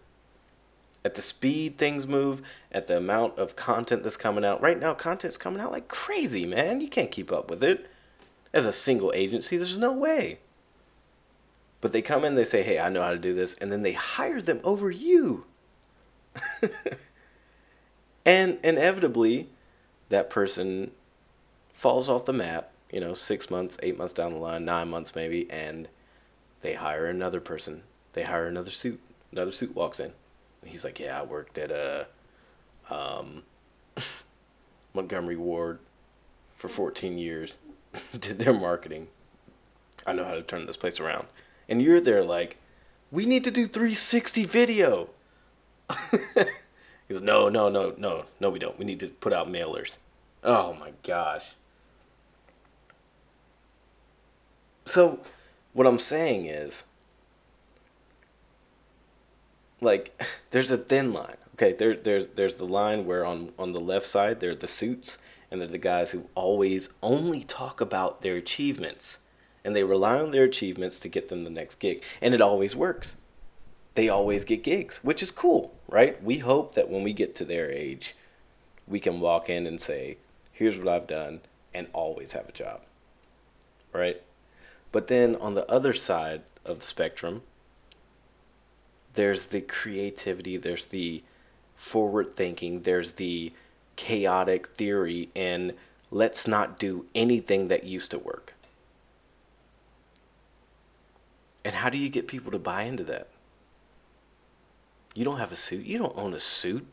At 1.06 1.15
the 1.15 1.22
speed 1.22 1.77
things 1.77 2.08
move, 2.08 2.41
at 2.74 2.88
the 2.88 2.98
amount 2.98 3.38
of 3.38 3.56
content 3.56 4.03
that's 4.03 4.18
coming 4.18 4.44
out. 4.44 4.62
Right 4.62 4.77
now, 4.77 4.94
content's 4.96 5.38
coming 5.38 5.62
out 5.62 5.72
like 5.72 5.88
crazy, 5.88 6.46
man. 6.46 6.82
You 6.82 6.89
can't 6.89 7.10
keep 7.10 7.32
up 7.32 7.50
with 7.50 7.63
it. 7.63 7.89
As 8.51 8.65
a 8.65 8.74
single 8.74 9.13
agency, 9.15 9.56
there's 9.56 9.77
no 9.77 9.94
way. 9.94 10.39
But 11.81 11.93
they 11.93 12.01
come 12.01 12.25
in, 12.25 12.36
they 12.36 12.43
say, 12.43 12.63
hey, 12.63 12.79
I 12.79 12.89
know 12.89 13.01
how 13.01 13.12
to 13.12 13.17
do 13.17 13.33
this, 13.33 13.55
and 13.55 13.71
then 13.71 13.83
they 13.83 13.93
hire 13.93 14.41
them 14.41 14.59
over 14.63 14.91
you. 14.91 15.45
and 18.25 18.59
inevitably, 18.63 19.50
that 20.09 20.29
person 20.29 20.91
falls 21.71 22.09
off 22.09 22.25
the 22.25 22.33
map, 22.33 22.71
you 22.91 23.00
know, 23.00 23.13
six 23.13 23.50
months, 23.50 23.77
eight 23.81 23.98
months 23.98 24.13
down 24.13 24.33
the 24.33 24.39
line, 24.39 24.65
nine 24.65 24.89
months 24.89 25.15
maybe, 25.15 25.50
and 25.50 25.88
they 26.62 26.74
hire 26.74 27.05
another 27.05 27.39
person. 27.39 27.83
They 28.13 28.24
hire 28.24 28.48
another 28.48 28.71
suit. 28.71 29.00
Another 29.31 29.51
suit 29.51 29.75
walks 29.75 30.00
in. 30.00 30.12
He's 30.65 30.83
like, 30.83 31.00
yeah, 31.00 31.19
I 31.19 31.24
worked 31.24 31.57
at 31.57 31.71
a 31.71 32.07
um, 32.89 33.43
Montgomery 34.93 35.38
Ward 35.38 35.79
for 36.55 36.67
14 36.67 37.17
years, 37.17 37.57
did 38.19 38.39
their 38.39 38.53
marketing. 38.53 39.07
I 40.05 40.13
know 40.13 40.25
how 40.25 40.33
to 40.33 40.41
turn 40.41 40.65
this 40.65 40.77
place 40.77 41.00
around. 41.00 41.27
And 41.69 41.81
you're 41.81 42.01
there 42.01 42.23
like, 42.23 42.57
we 43.11 43.25
need 43.25 43.43
to 43.45 43.51
do 43.51 43.67
360 43.67 44.45
video. 44.45 45.09
He's 47.07 47.21
no, 47.21 47.47
no, 47.47 47.69
no, 47.69 47.93
no, 47.97 48.25
no, 48.39 48.49
we 48.49 48.59
don't. 48.59 48.77
We 48.77 48.85
need 48.85 48.99
to 48.99 49.07
put 49.07 49.33
out 49.33 49.47
mailers. 49.47 49.97
Oh 50.43 50.73
my 50.73 50.91
gosh. 51.03 51.53
So, 54.85 55.19
what 55.73 55.85
I'm 55.88 55.99
saying 55.99 56.47
is, 56.47 56.85
like, 59.81 60.19
there's 60.51 60.71
a 60.71 60.77
thin 60.77 61.13
line. 61.13 61.38
Okay, 61.55 61.73
there, 61.73 61.95
there's 61.95 62.27
there's 62.35 62.55
the 62.55 62.65
line 62.65 63.05
where 63.05 63.25
on 63.25 63.51
on 63.59 63.73
the 63.73 63.81
left 63.81 64.05
side 64.05 64.39
there 64.39 64.51
are 64.51 64.55
the 64.55 64.67
suits, 64.67 65.17
and 65.51 65.59
they're 65.59 65.67
the 65.67 65.77
guys 65.77 66.11
who 66.11 66.29
always 66.33 66.89
only 67.03 67.43
talk 67.43 67.81
about 67.81 68.21
their 68.21 68.35
achievements, 68.35 69.19
and 69.63 69.75
they 69.75 69.83
rely 69.83 70.19
on 70.19 70.31
their 70.31 70.43
achievements 70.43 70.99
to 70.99 71.09
get 71.09 71.27
them 71.27 71.41
the 71.41 71.49
next 71.49 71.75
gig, 71.75 72.03
and 72.21 72.33
it 72.33 72.41
always 72.41 72.75
works. 72.75 73.17
They 73.95 74.09
always 74.09 74.45
get 74.45 74.63
gigs, 74.63 75.03
which 75.03 75.21
is 75.21 75.31
cool, 75.31 75.73
right? 75.87 76.21
We 76.23 76.37
hope 76.37 76.75
that 76.75 76.89
when 76.89 77.03
we 77.03 77.13
get 77.13 77.35
to 77.35 77.45
their 77.45 77.69
age, 77.69 78.15
we 78.87 78.99
can 78.99 79.19
walk 79.19 79.49
in 79.49 79.67
and 79.67 79.81
say, 79.81 80.17
"Here's 80.51 80.77
what 80.77 80.87
I've 80.87 81.07
done," 81.07 81.41
and 81.73 81.87
always 81.93 82.31
have 82.31 82.47
a 82.47 82.53
job, 82.53 82.81
right? 83.91 84.21
But 84.91 85.07
then 85.07 85.35
on 85.35 85.53
the 85.53 85.69
other 85.69 85.93
side 85.93 86.41
of 86.65 86.79
the 86.79 86.85
spectrum, 86.85 87.43
there's 89.13 89.47
the 89.47 89.61
creativity, 89.61 90.57
there's 90.57 90.87
the 90.87 91.23
forward 91.75 92.35
thinking, 92.35 92.81
there's 92.81 93.13
the 93.13 93.53
chaotic 93.95 94.67
theory, 94.67 95.29
and 95.35 95.73
let's 96.09 96.47
not 96.47 96.79
do 96.79 97.05
anything 97.13 97.67
that 97.67 97.83
used 97.83 98.11
to 98.11 98.19
work. 98.19 98.53
And 101.63 101.75
how 101.75 101.89
do 101.89 101.97
you 101.97 102.09
get 102.09 102.27
people 102.27 102.51
to 102.51 102.59
buy 102.59 102.83
into 102.83 103.03
that? 103.05 103.27
You 105.15 105.25
don't 105.25 105.37
have 105.37 105.51
a 105.51 105.55
suit. 105.55 105.85
You 105.85 105.97
don't 105.97 106.17
own 106.17 106.33
a 106.33 106.39
suit. 106.39 106.85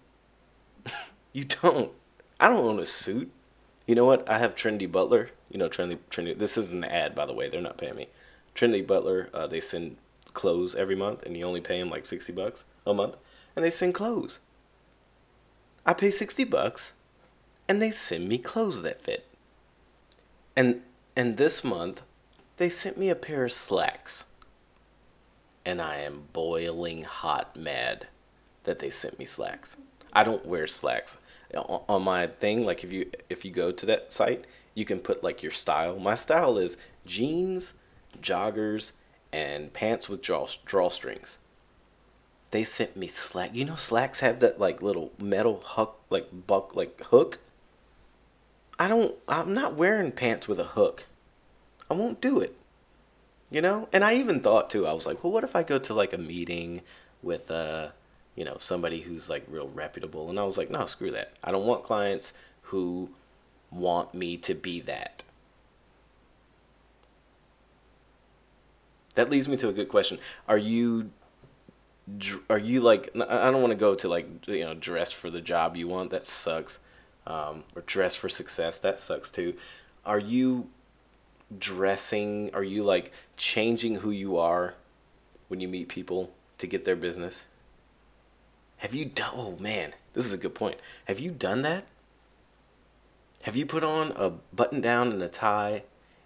you 1.33 1.45
don't. 1.45 1.93
I 2.41 2.49
don't 2.49 2.65
own 2.65 2.81
a 2.81 2.87
suit. 2.87 3.31
You 3.87 3.95
know 3.95 4.05
what? 4.05 4.29
I 4.29 4.39
have 4.39 4.55
Trinity 4.55 4.87
Butler. 4.87 5.31
You 5.51 5.59
know. 5.59 5.69
Trinity. 5.69 6.35
This 6.35 6.57
is 6.57 6.71
an 6.71 6.85
ad, 6.85 7.15
by 7.15 7.27
the 7.27 7.35
way. 7.35 7.49
They're 7.49 7.61
not 7.61 7.79
paying 7.79 7.97
me. 7.97 8.09
Trinity 8.55 8.83
Butler. 8.83 9.29
Uh, 9.33 9.47
they 9.47 9.61
send 9.61 9.97
clothes 10.35 10.75
every 10.75 10.97
month, 10.97 11.23
and 11.25 11.37
you 11.37 11.45
only 11.45 11.61
pay 11.61 11.79
them 11.79 11.91
like 11.91 12.07
sixty 12.07 12.33
bucks 12.33 12.65
a 12.87 12.95
month, 12.95 13.17
and 13.55 13.65
they 13.65 13.71
send 13.71 13.95
clothes. 13.95 14.41
I 15.85 15.95
pay 15.95 16.11
sixty 16.11 16.45
bucks, 16.45 16.95
and 17.69 17.81
they 17.81 17.91
send 17.91 18.29
me 18.29 18.39
clothes 18.39 18.83
that 18.83 19.03
fit. 19.03 19.27
And 20.57 20.83
and 21.15 21.37
this 21.37 21.63
month, 21.63 22.03
they 22.57 22.69
sent 22.69 22.99
me 22.99 23.09
a 23.09 23.15
pair 23.15 23.45
of 23.45 23.53
slacks. 23.53 24.25
And 25.67 25.83
I 25.83 25.97
am 25.97 26.29
boiling 26.33 27.03
hot 27.03 27.57
mad 27.57 28.07
that 28.65 28.79
they 28.79 28.89
sent 28.89 29.19
me 29.19 29.27
slacks. 29.27 29.77
I 30.13 30.25
don't 30.25 30.47
wear 30.47 30.67
slacks 30.67 31.19
on 31.55 32.03
my 32.03 32.29
thing. 32.29 32.65
Like 32.65 32.85
if 32.85 32.93
you 32.93 33.11
if 33.29 33.45
you 33.45 33.51
go 33.51 33.73
to 33.73 33.87
that 33.87 34.13
site, 34.13 34.45
you 34.75 34.85
can 34.85 35.01
put 35.01 35.23
like 35.23 35.43
your 35.43 35.53
style. 35.53 35.99
My 35.99 36.15
style 36.15 36.57
is 36.57 36.77
jeans, 37.05 37.75
joggers, 38.21 38.93
and 39.33 39.73
pants 39.73 40.09
with 40.09 40.23
draw 40.23 40.47
drawstrings. 40.67 41.39
They 42.53 42.65
sent 42.65 42.97
me 42.97 43.09
slack. 43.09 43.51
You 43.55 43.65
know, 43.65 43.75
slacks 43.75 44.21
have 44.21 44.41
that 44.41 44.61
like 44.61 44.83
little 44.83 45.13
metal 45.19 45.61
hook, 45.65 46.01
like 46.11 46.29
buck, 46.47 46.77
like 46.77 47.01
hook. 47.07 47.41
I 48.79 48.89
don't. 48.89 49.15
I'm 49.27 49.53
not 49.53 49.75
wearing 49.75 50.13
pants 50.13 50.47
with 50.47 50.61
a 50.61 50.65
hook. 50.65 51.07
I 51.91 51.95
won't 51.95 52.21
do 52.21 52.41
it. 52.41 52.57
You 53.51 53.61
know, 53.61 53.89
and 53.93 54.03
I 54.03 54.15
even 54.15 54.41
thought 54.41 54.71
too. 54.71 54.87
I 54.87 54.93
was 54.93 55.07
like, 55.07 55.23
well, 55.23 55.33
what 55.33 55.45
if 55.45 55.55
I 55.55 55.63
go 55.63 55.79
to 55.79 55.95
like 55.95 56.13
a 56.13 56.19
meeting 56.19 56.83
with 57.23 57.51
uh, 57.51 57.89
you 58.35 58.45
know, 58.45 58.57
somebody 58.59 59.01
who's 59.01 59.31
like 59.31 59.45
real 59.49 59.69
reputable? 59.69 60.29
And 60.29 60.39
I 60.39 60.45
was 60.45 60.59
like, 60.59 60.71
no, 60.71 60.87
screw 60.87 61.13
that. 61.13 61.33
I 61.45 61.53
don't 61.53 61.67
want 61.67 61.85
clients 61.85 62.33
who 62.63 63.11
want 63.71 64.15
me 64.15 64.37
to 64.39 64.55
be 64.55 64.81
that. 64.81 65.23
that 69.17 69.31
leads 69.31 69.49
me 69.49 69.57
to 69.57 69.69
a 69.69 69.73
good 69.73 69.89
question. 69.89 70.19
Are 70.47 70.57
you 70.57 71.11
are 72.49 72.59
you 72.59 72.81
like 72.81 73.11
I 73.17 73.51
don't 73.51 73.61
want 73.61 73.73
to 73.73 73.79
go 73.79 73.97
to 73.97 74.09
like 74.09 74.47
you 74.47 74.61
know 74.61 74.75
dress 74.75 75.11
for 75.11 75.29
the 75.29 75.41
job 75.41 75.77
you 75.77 75.89
want 75.89 76.11
that 76.11 76.25
sucks 76.25 76.79
um, 77.27 77.65
or 77.75 77.83
dress 77.83 78.15
for 78.15 78.29
success 78.29 78.79
that 78.79 79.01
sucks 79.01 79.29
too 79.29 79.55
are 80.05 80.21
you 80.21 80.69
dressing 81.59 82.51
are 82.55 82.65
you 82.65 82.83
like 82.83 83.13
changing 83.37 83.97
who 83.97 84.11
you 84.11 84.37
are 84.37 84.75
when 85.49 85.61
you 85.61 85.69
meet 85.69 85.89
people 85.89 86.31
to 86.59 86.67
get 86.67 86.85
their 86.85 86.97
business 86.97 87.47
have 88.79 88.95
you 88.95 89.05
done 89.05 89.31
oh 89.35 89.57
man 89.59 89.95
this 90.13 90.27
is 90.27 90.33
a 90.33 90.39
good 90.39 90.55
point 90.55 90.79
have 91.07 91.21
you 91.21 91.31
done 91.31 91.63
that 91.63 91.85
have 93.47 93.55
you 93.55 93.65
put 93.65 93.85
on 93.85 94.13
a 94.17 94.31
button 94.53 94.81
down 94.81 95.13
and 95.13 95.23
a 95.23 95.29
tie 95.29 95.85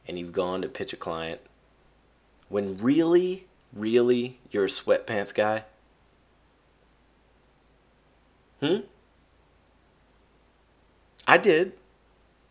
and 0.09 0.19
you've 0.19 0.33
gone 0.33 0.63
to 0.63 0.69
pitch 0.69 0.95
a 0.95 0.97
client 0.97 1.43
when 2.49 2.79
really, 2.79 3.47
really 3.75 4.39
you're 4.51 4.65
a 4.65 4.69
sweatpants 4.69 5.35
guy? 5.35 5.65
Hmm? 8.61 8.79
I 11.29 11.37
did. 11.37 11.75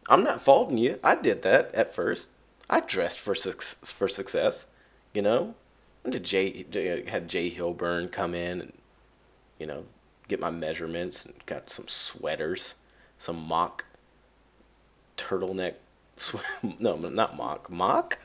I'm 0.08 0.24
not 0.24 0.40
faulting 0.40 0.78
you. 0.78 1.00
I 1.04 1.16
did 1.16 1.42
that 1.42 1.74
at 1.74 1.92
first. 1.92 2.30
I 2.70 2.82
dressed 2.82 3.20
for 3.20 3.36
su- 3.36 3.54
for 3.86 4.08
success, 4.08 4.68
you 5.14 5.22
know. 5.22 5.56
I 6.06 6.12
did 6.12 6.24
Jay, 6.24 7.04
had 7.08 7.28
J.Hilburn 7.28 8.12
come 8.12 8.34
in 8.34 8.62
and 8.62 8.74
you 9.58 9.68
know 9.68 9.86
get 10.28 10.40
my 10.40 10.52
measurements 10.52 11.26
and 11.26 11.34
got 11.46 11.70
some 11.70 11.88
sweaters, 11.88 12.76
some 13.18 13.48
mock 13.48 13.86
turtleneck. 15.18 15.76
Sw- 16.16 16.36
no, 16.80 16.98
not 16.98 17.38
mock. 17.38 17.70
Mock, 17.70 18.20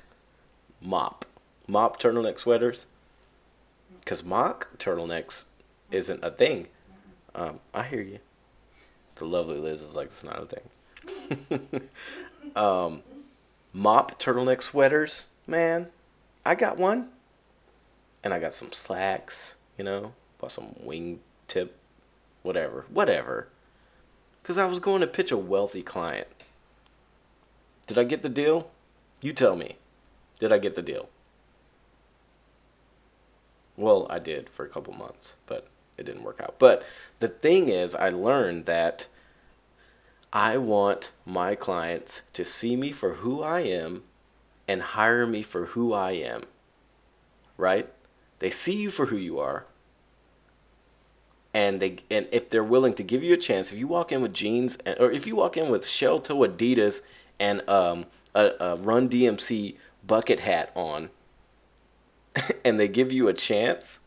mop 0.81 1.25
mop 1.67 2.01
turtleneck 2.01 2.39
sweaters? 2.39 2.87
Because 3.99 4.25
mock 4.25 4.79
turtlenecks 4.79 5.45
isn't 5.91 6.23
a 6.23 6.31
thing. 6.31 6.69
Um, 7.35 7.61
I 7.73 7.85
hear 7.85 8.03
you. 8.03 8.19
The 9.17 9.25
lovely 9.25 9.59
Liz 9.59 9.81
is 9.81 9.97
like, 9.97 10.09
it's 10.09 10.25
not 10.25 10.43
a 10.43 10.47
thing. 10.47 11.89
um, 12.57 13.03
mop 13.75 14.19
turtleneck 14.19 14.63
sweaters, 14.63 15.27
man. 15.47 15.89
I 16.47 16.55
got 16.55 16.79
one. 16.79 17.11
And 18.23 18.33
I 18.33 18.39
got 18.39 18.55
some 18.55 18.73
slacks, 18.73 19.57
you 19.77 19.85
know, 19.85 20.15
bought 20.39 20.53
some 20.53 20.75
wing 20.81 21.21
tip, 21.47 21.77
whatever, 22.43 22.87
whatever. 22.89 23.49
Because 24.43 24.57
I 24.57 24.65
was 24.65 24.81
going 24.81 25.03
to 25.03 25.07
pitch 25.07 25.31
a 25.31 25.37
wealthy 25.37 25.83
client. 25.83 26.29
Did 27.87 27.99
I 27.99 28.05
get 28.05 28.23
the 28.23 28.31
deal? 28.31 28.71
You 29.21 29.35
tell 29.35 29.57
me. 29.57 29.77
Did 30.39 30.53
I 30.53 30.59
get 30.59 30.75
the 30.75 30.83
deal? 30.83 31.11
Well, 33.77 34.07
I 34.09 34.19
did 34.19 34.49
for 34.49 34.65
a 34.65 34.69
couple 34.69 34.95
months, 34.95 35.35
but 35.47 35.67
it 35.99 36.05
didn't 36.07 36.23
work 36.23 36.41
out. 36.41 36.57
But 36.59 36.85
the 37.19 37.29
thing 37.29 37.69
is, 37.69 37.95
I 37.95 38.09
learned 38.09 38.67
that 38.67 39.07
I 40.35 40.57
want 40.57 41.13
my 41.25 41.55
clients 41.55 42.23
to 42.33 42.45
see 42.45 42.75
me 42.75 42.91
for 42.91 43.15
who 43.15 43.41
I 43.41 43.61
am 43.61 44.03
and 44.67 44.83
hire 44.83 45.29
me 45.29 45.45
for 45.45 45.67
who 45.67 45.93
I 45.93 46.11
am. 46.13 46.43
Right? 47.57 47.89
They 48.41 48.51
see 48.51 48.83
you 48.83 48.91
for 48.91 49.07
who 49.07 49.17
you 49.17 49.39
are. 49.39 49.65
And 51.55 51.79
they 51.79 51.99
and 52.11 52.27
if 52.33 52.51
they're 52.51 52.65
willing 52.65 52.95
to 52.95 53.05
give 53.05 53.23
you 53.23 53.33
a 53.33 53.37
chance, 53.37 53.71
if 53.71 53.79
you 53.79 53.87
walk 53.87 54.11
in 54.11 54.23
with 54.23 54.35
jeans 54.35 54.75
and, 54.85 54.99
or 54.99 55.13
if 55.13 55.25
you 55.25 55.37
walk 55.37 55.57
in 55.57 55.71
with 55.71 55.87
shell 55.87 56.19
toe 56.19 56.41
Adidas 56.41 57.03
and 57.39 57.67
um, 57.69 58.07
a, 58.35 58.51
a 58.59 58.77
Run 58.77 59.09
DMC 59.09 59.77
bucket 60.05 60.41
hat 60.41 60.73
on, 60.75 61.11
and 62.65 62.81
they 62.81 62.89
give 62.89 63.13
you 63.13 63.29
a 63.29 63.33
chance, 63.33 64.01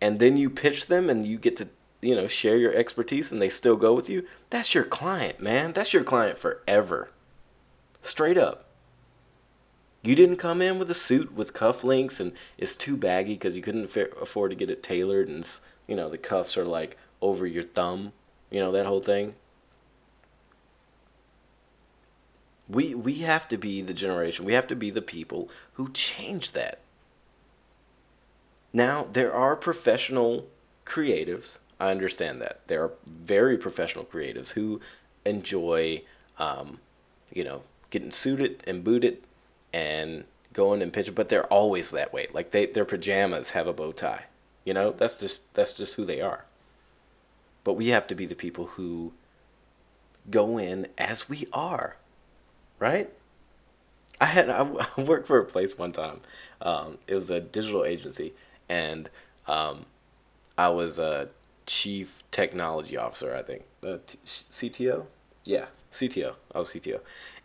and 0.00 0.20
then 0.20 0.36
you 0.36 0.48
pitch 0.48 0.86
them 0.86 1.10
and 1.10 1.26
you 1.26 1.36
get 1.36 1.56
to 1.56 1.68
you 2.00 2.14
know 2.14 2.26
share 2.26 2.56
your 2.56 2.74
expertise 2.74 3.32
and 3.32 3.40
they 3.40 3.48
still 3.48 3.76
go 3.76 3.94
with 3.94 4.08
you, 4.08 4.26
that's 4.50 4.74
your 4.74 4.84
client, 4.84 5.40
man. 5.40 5.72
That's 5.72 5.92
your 5.92 6.04
client 6.04 6.38
forever. 6.38 7.10
Straight 8.02 8.38
up. 8.38 8.66
You 10.02 10.14
didn't 10.14 10.36
come 10.36 10.62
in 10.62 10.78
with 10.78 10.90
a 10.90 10.94
suit 10.94 11.34
with 11.34 11.54
cufflinks 11.54 12.20
and 12.20 12.32
it's 12.58 12.76
too 12.76 12.96
baggy 12.96 13.34
because 13.34 13.56
you 13.56 13.62
couldn't 13.62 13.94
afford 14.20 14.50
to 14.50 14.56
get 14.56 14.70
it 14.70 14.82
tailored 14.82 15.28
and 15.28 15.48
you 15.86 15.96
know 15.96 16.08
the 16.08 16.18
cuffs 16.18 16.56
are 16.56 16.64
like 16.64 16.96
over 17.20 17.46
your 17.46 17.64
thumb, 17.64 18.12
you 18.50 18.60
know 18.60 18.70
that 18.72 18.86
whole 18.86 19.00
thing. 19.00 19.34
We 22.68 22.94
we 22.94 23.14
have 23.16 23.48
to 23.48 23.56
be 23.56 23.80
the 23.82 23.94
generation. 23.94 24.44
We 24.44 24.52
have 24.52 24.66
to 24.68 24.76
be 24.76 24.90
the 24.90 25.02
people 25.02 25.48
who 25.74 25.90
change 25.92 26.52
that. 26.52 26.80
Now, 28.72 29.08
there 29.10 29.32
are 29.32 29.56
professional 29.56 30.48
creatives. 30.84 31.58
I 31.78 31.90
understand 31.90 32.40
that. 32.40 32.60
There 32.66 32.82
are 32.82 32.92
very 33.06 33.56
professional 33.58 34.04
creatives 34.04 34.50
who 34.50 34.80
enjoy, 35.24 36.02
um, 36.38 36.80
you 37.32 37.44
know, 37.44 37.62
getting 37.90 38.10
suited 38.10 38.62
and 38.66 38.82
booted 38.82 39.18
and 39.72 40.24
going 40.52 40.80
and 40.80 40.92
pitching, 40.92 41.14
but 41.14 41.28
they're 41.28 41.46
always 41.46 41.90
that 41.90 42.12
way. 42.12 42.28
Like 42.32 42.50
they, 42.50 42.66
their 42.66 42.84
pajamas 42.84 43.50
have 43.50 43.66
a 43.66 43.72
bow 43.72 43.92
tie. 43.92 44.24
You 44.64 44.74
know, 44.74 44.90
that's 44.90 45.20
just 45.20 45.52
that's 45.54 45.76
just 45.76 45.94
who 45.94 46.04
they 46.04 46.20
are. 46.20 46.44
But 47.62 47.74
we 47.74 47.88
have 47.88 48.06
to 48.08 48.14
be 48.14 48.26
the 48.26 48.34
people 48.34 48.66
who 48.66 49.12
go 50.30 50.58
in 50.58 50.88
as 50.98 51.28
we 51.28 51.46
are, 51.52 51.96
right? 52.78 53.10
I 54.20 54.26
had 54.26 54.48
I 54.48 54.62
worked 55.00 55.26
for 55.26 55.38
a 55.38 55.44
place 55.44 55.78
one 55.78 55.92
time. 55.92 56.20
Um, 56.60 56.98
it 57.06 57.14
was 57.14 57.30
a 57.30 57.40
digital 57.40 57.84
agency, 57.84 58.32
and 58.68 59.08
um, 59.46 59.86
I 60.56 60.70
was 60.70 60.98
a 60.98 61.28
chief 61.66 62.22
technology 62.30 62.96
officer. 62.96 63.34
I 63.34 63.42
think 63.42 63.64
uh, 63.84 63.98
T- 64.06 64.18
CTO. 64.24 65.06
Yeah, 65.44 65.66
CTO. 65.92 66.34
I 66.54 66.58
was 66.58 66.70
CTO, 66.70 67.00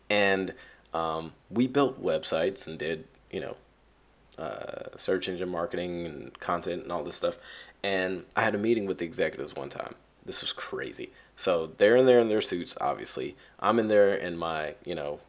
and 0.10 0.54
um, 0.94 1.34
we 1.50 1.68
built 1.68 2.04
websites 2.04 2.68
and 2.68 2.78
did 2.78 3.06
you 3.32 3.42
know 3.42 3.56
uh, 4.38 4.98
search 4.98 5.30
engine 5.30 5.50
marketing 5.50 6.06
and 6.06 6.40
content 6.40 6.84
and 6.84 6.92
all 6.92 7.04
this 7.04 7.16
stuff. 7.16 7.38
And 7.84 8.24
I 8.36 8.44
had 8.44 8.56
a 8.56 8.60
meeting 8.60 8.86
with 8.86 8.98
the 8.98 9.06
executives 9.06 9.56
one 9.56 9.70
time. 9.70 9.96
This 10.26 10.42
was 10.42 10.54
crazy. 10.54 11.12
So 11.36 11.72
they're 11.78 11.98
in 11.98 12.06
there 12.06 12.20
in 12.20 12.30
their 12.30 12.42
suits, 12.42 12.78
obviously. 12.80 13.36
I'm 13.60 13.80
in 13.80 13.88
there 13.88 14.14
in 14.14 14.38
my, 14.38 14.76
you 14.86 14.94
know, 14.94 15.20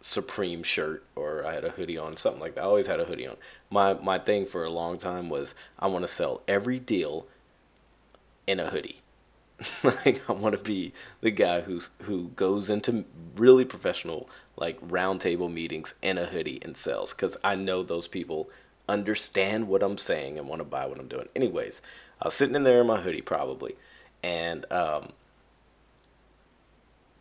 Supreme 0.00 0.62
shirt 0.62 1.04
or 1.14 1.46
I 1.46 1.54
had 1.54 1.64
a 1.64 1.70
hoodie 1.70 1.96
on, 1.96 2.16
something 2.16 2.40
like 2.40 2.56
that. 2.56 2.62
I 2.62 2.66
always 2.66 2.88
had 2.88 3.00
a 3.00 3.04
hoodie 3.04 3.26
on. 3.26 3.36
My 3.70 3.94
my 3.94 4.18
thing 4.18 4.46
for 4.46 4.64
a 4.64 4.70
long 4.70 4.98
time 4.98 5.30
was 5.30 5.54
I 5.78 5.86
want 5.86 6.02
to 6.02 6.08
sell 6.08 6.42
every 6.48 6.78
deal 6.78 7.26
in 8.46 8.60
a 8.60 8.70
hoodie. 8.70 9.00
like 9.84 10.28
I 10.28 10.32
want 10.32 10.56
to 10.56 10.62
be 10.62 10.92
the 11.20 11.30
guy 11.30 11.60
who's 11.60 11.90
who 12.02 12.28
goes 12.36 12.68
into 12.68 13.04
really 13.36 13.64
professional 13.64 14.28
like 14.56 14.80
roundtable 14.80 15.52
meetings 15.52 15.94
in 16.02 16.18
a 16.18 16.26
hoodie 16.26 16.58
and 16.62 16.76
sells 16.76 17.12
cuz 17.12 17.36
I 17.44 17.54
know 17.54 17.82
those 17.82 18.08
people 18.08 18.50
understand 18.88 19.68
what 19.68 19.82
I'm 19.82 19.98
saying 19.98 20.36
and 20.36 20.48
want 20.48 20.58
to 20.60 20.64
buy 20.64 20.86
what 20.86 20.98
I'm 20.98 21.06
doing. 21.06 21.28
Anyways, 21.36 21.80
I 22.20 22.26
was 22.26 22.34
sitting 22.34 22.56
in 22.56 22.64
there 22.64 22.80
in 22.80 22.88
my 22.88 23.00
hoodie 23.00 23.22
probably 23.22 23.76
and 24.22 24.70
um, 24.72 25.12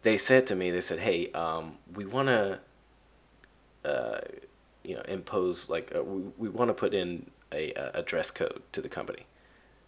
they 0.01 0.17
said 0.17 0.47
to 0.47 0.55
me 0.55 0.71
they 0.71 0.81
said, 0.81 0.99
"Hey, 0.99 1.31
um, 1.33 1.77
we 1.93 2.05
want 2.05 2.27
to 2.29 2.59
uh, 3.85 4.21
you 4.83 4.95
know, 4.95 5.01
impose 5.07 5.69
like 5.69 5.91
a, 5.91 5.99
uh, 5.99 6.03
we, 6.03 6.21
we 6.37 6.49
want 6.49 6.69
to 6.69 6.73
put 6.73 6.93
in 6.93 7.29
a, 7.51 7.71
a 7.93 8.01
dress 8.01 8.31
code 8.31 8.61
to 8.71 8.81
the 8.81 8.89
company. 8.89 9.25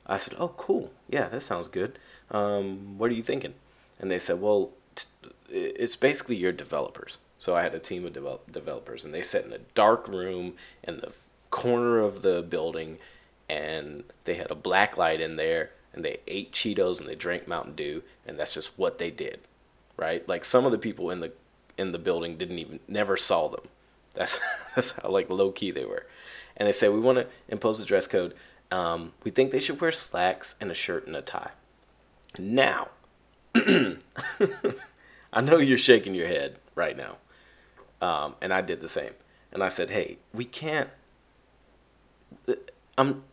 I 0.05 0.17
said, 0.17 0.35
oh, 0.37 0.49
cool. 0.49 0.91
Yeah, 1.09 1.27
that 1.29 1.41
sounds 1.41 1.67
good. 1.67 1.97
Um, 2.31 2.97
what 2.97 3.09
are 3.09 3.13
you 3.13 3.23
thinking? 3.23 3.53
And 3.99 4.11
they 4.11 4.19
said, 4.19 4.41
well, 4.41 4.71
t- 4.95 5.07
it's 5.49 5.95
basically 5.95 6.35
your 6.35 6.51
developers. 6.51 7.19
So 7.37 7.55
I 7.55 7.63
had 7.63 7.75
a 7.75 7.79
team 7.79 8.05
of 8.05 8.13
develop- 8.13 8.51
developers, 8.51 9.05
and 9.05 9.13
they 9.13 9.21
sat 9.21 9.45
in 9.45 9.53
a 9.53 9.59
dark 9.75 10.07
room 10.07 10.53
in 10.83 10.97
the 10.97 11.13
corner 11.49 11.99
of 11.99 12.21
the 12.21 12.41
building, 12.41 12.97
and 13.49 14.03
they 14.25 14.35
had 14.35 14.49
a 14.49 14.55
black 14.55 14.97
light 14.97 15.21
in 15.21 15.35
there, 15.35 15.71
and 15.93 16.03
they 16.03 16.17
ate 16.27 16.51
Cheetos 16.51 16.99
and 16.99 17.07
they 17.07 17.15
drank 17.15 17.47
Mountain 17.47 17.75
Dew, 17.75 18.03
and 18.25 18.39
that's 18.39 18.53
just 18.53 18.77
what 18.77 18.97
they 18.97 19.11
did, 19.11 19.39
right? 19.95 20.27
Like 20.27 20.43
some 20.43 20.65
of 20.65 20.71
the 20.71 20.77
people 20.77 21.11
in 21.11 21.19
the 21.19 21.31
in 21.77 21.91
the 21.91 21.99
building 21.99 22.37
didn't 22.37 22.59
even 22.59 22.79
never 22.87 23.15
saw 23.17 23.47
them. 23.47 23.67
That's 24.13 24.39
that's 24.75 24.91
how 24.93 25.09
like 25.09 25.29
low 25.29 25.51
key 25.51 25.71
they 25.71 25.85
were, 25.85 26.05
and 26.57 26.67
they 26.67 26.73
say 26.73 26.89
we 26.89 26.99
want 26.99 27.19
to 27.19 27.27
impose 27.47 27.79
a 27.79 27.85
dress 27.85 28.07
code. 28.07 28.33
Um, 28.71 29.13
we 29.23 29.31
think 29.31 29.51
they 29.51 29.59
should 29.59 29.79
wear 29.79 29.91
slacks 29.91 30.55
and 30.59 30.71
a 30.71 30.73
shirt 30.73 31.05
and 31.05 31.15
a 31.15 31.21
tie. 31.21 31.51
Now, 32.37 32.89
I 33.55 33.95
know 35.41 35.57
you're 35.57 35.77
shaking 35.77 36.15
your 36.15 36.27
head 36.27 36.57
right 36.75 36.97
now, 36.97 37.17
um, 38.01 38.35
and 38.41 38.53
I 38.53 38.61
did 38.61 38.79
the 38.79 38.87
same. 38.87 39.11
And 39.51 39.63
I 39.63 39.69
said, 39.69 39.91
hey, 39.91 40.17
we 40.33 40.45
can't. 40.45 40.89
I'm 42.97 43.23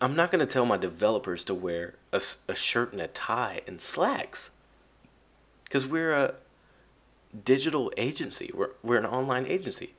I'm 0.00 0.14
not 0.14 0.30
going 0.30 0.40
to 0.40 0.52
tell 0.52 0.66
my 0.66 0.76
developers 0.76 1.42
to 1.44 1.54
wear 1.54 1.94
a, 2.12 2.20
a 2.48 2.54
shirt 2.54 2.92
and 2.92 3.00
a 3.00 3.06
tie 3.06 3.62
and 3.66 3.80
slacks 3.80 4.50
because 5.64 5.86
we're 5.86 6.12
a 6.12 6.34
digital 7.44 7.90
agency. 7.96 8.50
We're, 8.52 8.70
we're 8.82 8.98
an 8.98 9.06
online 9.06 9.46
agency. 9.46 9.94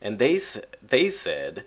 And 0.00 0.18
they, 0.18 0.38
they 0.82 1.10
said, 1.10 1.64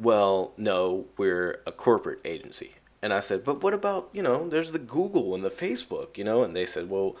well, 0.00 0.52
no, 0.56 1.06
we're 1.16 1.60
a 1.66 1.72
corporate 1.72 2.20
agency. 2.24 2.72
And 3.02 3.12
I 3.12 3.20
said, 3.20 3.44
but 3.44 3.62
what 3.62 3.74
about, 3.74 4.10
you 4.12 4.22
know, 4.22 4.48
there's 4.48 4.72
the 4.72 4.78
Google 4.78 5.34
and 5.34 5.42
the 5.44 5.50
Facebook, 5.50 6.18
you 6.18 6.24
know? 6.24 6.42
And 6.42 6.54
they 6.54 6.66
said, 6.66 6.90
well, 6.90 7.16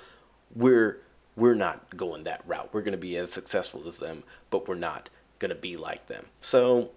we're, 0.54 0.98
we're 1.36 1.54
not 1.54 1.96
going 1.96 2.24
that 2.24 2.42
route. 2.46 2.70
We're 2.72 2.82
going 2.82 2.92
to 2.92 2.98
be 2.98 3.16
as 3.16 3.32
successful 3.32 3.82
as 3.86 3.98
them, 3.98 4.22
but 4.50 4.68
we're 4.68 4.74
not 4.74 5.08
going 5.38 5.50
to 5.50 5.54
be 5.54 5.76
like 5.76 6.06
them. 6.06 6.26
So 6.42 6.90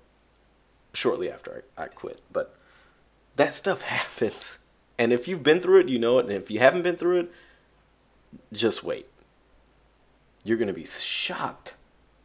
shortly 0.93 1.31
after 1.31 1.63
I, 1.77 1.83
I 1.83 1.87
quit. 1.87 2.21
But 2.31 2.55
that 3.35 3.53
stuff 3.53 3.81
happens. 3.83 4.59
And 4.97 5.13
if 5.13 5.27
you've 5.27 5.43
been 5.43 5.61
through 5.61 5.81
it, 5.81 5.89
you 5.89 5.99
know 5.99 6.19
it. 6.19 6.25
And 6.25 6.33
if 6.33 6.51
you 6.51 6.59
haven't 6.59 6.83
been 6.83 6.97
through 6.97 7.19
it, 7.21 7.31
just 8.51 8.83
wait 8.83 9.07
you're 10.43 10.57
going 10.57 10.67
to 10.67 10.73
be 10.73 10.85
shocked 10.85 11.73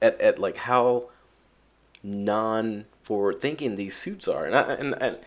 at, 0.03 0.21
at 0.21 0.39
like 0.39 0.57
how 0.57 1.09
non 2.03 2.87
forward 3.03 3.41
thinking 3.41 3.77
these 3.77 3.97
suits 3.97 4.29
are. 4.29 4.45
And, 4.45 4.55
I, 4.55 4.73
and, 4.75 5.03
and 5.03 5.19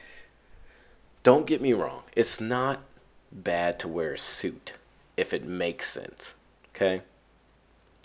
don't 1.23 1.47
get 1.47 1.61
me 1.61 1.73
wrong, 1.73 2.03
it's 2.15 2.41
not 2.41 2.81
bad 3.31 3.79
to 3.79 3.87
wear 3.87 4.13
a 4.13 4.17
suit 4.17 4.73
if 5.17 5.33
it 5.33 5.45
makes 5.45 5.89
sense. 5.89 6.35
Okay? 6.75 7.01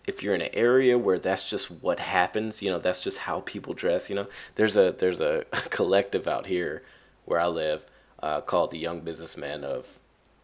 If 0.06 0.22
you're 0.22 0.34
in 0.34 0.42
an 0.42 0.54
area 0.54 0.96
where 0.96 1.18
that's 1.18 1.48
just 1.48 1.70
what 1.70 1.98
happens, 1.98 2.62
you 2.62 2.70
know, 2.70 2.78
that's 2.78 3.02
just 3.02 3.18
how 3.18 3.40
people 3.40 3.74
dress, 3.74 4.08
you 4.08 4.14
know. 4.14 4.28
There's 4.54 4.76
a 4.76 4.94
there's 4.96 5.20
a 5.20 5.44
collective 5.70 6.28
out 6.28 6.46
here 6.46 6.82
where 7.24 7.40
I 7.40 7.46
live 7.46 7.86
uh, 8.22 8.40
called 8.40 8.70
the 8.70 8.78
Young 8.78 9.00
Businessmen 9.00 9.64
of 9.64 9.98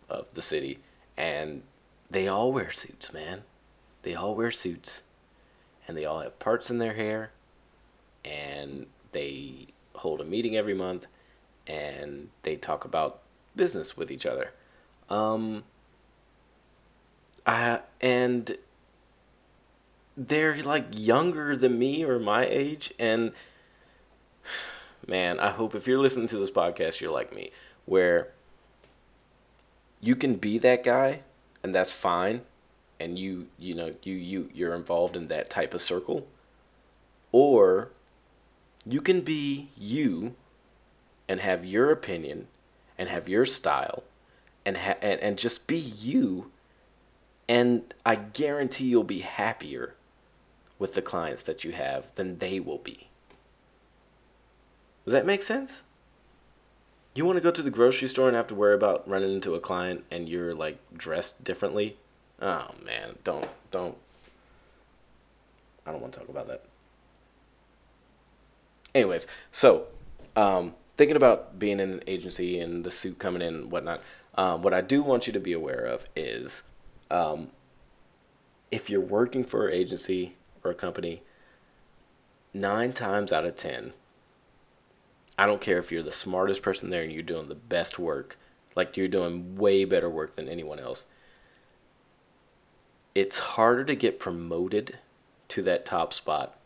of 0.09 0.35
the 0.35 0.43
city 0.43 0.81
and 1.17 1.63
they 2.11 2.29
all 2.29 2.53
wear 2.53 2.71
suits, 2.71 3.13
man. 3.13 3.43
They 4.03 4.15
all 4.15 4.35
wear 4.35 4.51
suits 4.51 5.03
and 5.87 5.97
they 5.97 6.05
all 6.05 6.21
have 6.21 6.39
parts 6.39 6.71
in 6.71 6.79
their 6.79 6.95
hair 6.95 7.31
and 8.25 8.87
they 9.13 9.69
hold 9.95 10.21
a 10.21 10.25
meeting 10.25 10.57
every 10.57 10.75
month 10.75 11.07
and 11.67 12.29
they 12.43 12.57
talk 12.57 12.85
about 12.85 13.21
business 13.55 13.97
with 13.97 14.11
each 14.11 14.27
other. 14.27 14.53
Um, 15.09 15.65
I, 17.47 17.81
and 18.01 18.57
they're 20.17 20.63
like 20.63 20.87
younger 20.93 21.57
than 21.57 21.79
me 21.79 22.05
or 22.05 22.19
my 22.19 22.47
age. 22.47 22.93
And 22.99 23.33
man, 25.07 25.39
I 25.41 25.51
hope 25.51 25.75
if 25.75 25.87
you're 25.87 25.99
listening 25.99 26.29
to 26.29 26.39
this 26.39 26.51
podcast, 26.51 27.01
you're 27.01 27.13
like 27.13 27.35
me, 27.35 27.51
where 27.85 28.29
you 30.01 30.17
can 30.17 30.37
be 30.37 30.59
that 30.59 30.83
guy 30.85 31.21
and 31.63 31.75
that's 31.75 31.93
fine. 31.93 32.43
And 32.99 33.19
you, 33.19 33.49
you 33.59 33.75
know, 33.75 33.93
you, 34.03 34.15
you, 34.15 34.51
you're 34.55 34.75
involved 34.75 35.17
in 35.17 35.29
that 35.29 35.51
type 35.51 35.75
of 35.75 35.81
circle. 35.81 36.29
Or 37.33 37.91
you 38.85 39.01
can 39.01 39.21
be 39.21 39.69
you 39.77 40.35
and 41.29 41.41
have 41.41 41.65
your 41.65 41.91
opinion 41.91 42.49
and 42.99 43.09
have 43.09 43.29
your 43.29 43.47
style 43.47 44.03
and 44.65 44.77
ha- 44.77 44.99
and, 45.01 45.21
and 45.21 45.39
just 45.39 45.67
be 45.67 45.77
you 45.77 46.51
and 47.49 47.95
I 48.05 48.17
guarantee 48.17 48.87
you'll 48.87 49.05
be 49.05 49.21
happier 49.21 49.95
with 50.79 50.95
the 50.95 51.03
clients 51.03 51.43
that 51.43 51.65
you 51.65 51.73
have 51.73 52.15
than 52.15 52.39
they 52.39 52.59
will 52.61 52.79
be. 52.79 53.09
Does 55.05 55.13
that 55.13 55.27
make 55.27 55.43
sense? 55.43 55.83
You 57.15 57.25
want 57.25 57.37
to 57.37 57.43
go 57.43 57.51
to 57.51 57.63
the 57.63 57.71
grocery 57.71 58.09
store 58.09 58.29
and 58.29 58.37
have 58.37 58.47
to 58.49 58.55
worry 58.55 58.75
about 58.75 59.09
running 59.09 59.35
into 59.35 59.55
a 59.55 59.61
client 59.61 60.05
and 60.11 60.29
you're 60.29 60.55
like 60.55 60.79
dressed 60.97 61.45
differently? 61.45 61.97
Oh 62.41 62.71
man, 62.85 63.19
don't 63.23 63.49
don't 63.71 63.97
I 65.87 65.93
don't 65.93 66.01
want 66.01 66.15
to 66.15 66.21
talk 66.21 66.29
about 66.29 66.49
that. 66.49 66.65
Anyways, 68.95 69.27
so 69.51 69.87
um, 70.37 70.75
thinking 70.97 71.17
about 71.17 71.59
being 71.59 71.81
in 71.81 71.93
an 71.93 72.03
agency 72.07 72.61
and 72.61 72.85
the 72.85 72.91
suit 72.91 73.19
coming 73.19 73.43
in 73.43 73.55
and 73.55 73.73
whatnot, 73.73 74.03
um, 74.35 74.63
what 74.63 74.75
I 74.75 74.81
do 74.81 75.03
want 75.03 75.27
you 75.27 75.33
to 75.33 75.41
be 75.41 75.53
aware 75.53 75.85
of 75.85 76.07
is 76.15 76.65
um, 77.11 77.51
if 78.71 78.91
you're 78.91 79.01
working 79.01 79.45
for 79.45 79.69
an 79.69 79.75
agency 79.75 80.37
or 80.65 80.71
a 80.71 80.75
company, 80.75 81.23
nine 82.53 82.93
times 82.93 83.33
out 83.33 83.45
of 83.45 83.57
ten, 83.57 83.93
I 85.39 85.47
don't 85.47 85.61
care 85.61 85.79
if 85.79 85.91
you're 85.91 86.03
the 86.03 86.13
smartest 86.13 86.63
person 86.63 86.91
there 86.91 87.03
and 87.03 87.13
you're 87.13 87.23
doing 87.23 87.49
the 87.49 87.55
best 87.55 87.99
work, 87.99 88.39
like 88.77 88.97
you're 88.97 89.09
doing 89.09 89.57
way 89.57 89.85
better 89.85 90.11
work 90.11 90.37
than 90.37 90.49
anyone 90.49 90.79
else. 90.79 91.07
It's 93.15 93.39
harder 93.39 93.85
to 93.85 93.95
get 93.95 94.19
promoted 94.19 94.99
to 95.49 95.63
that 95.63 95.85
top 95.85 96.13
spot 96.13 96.57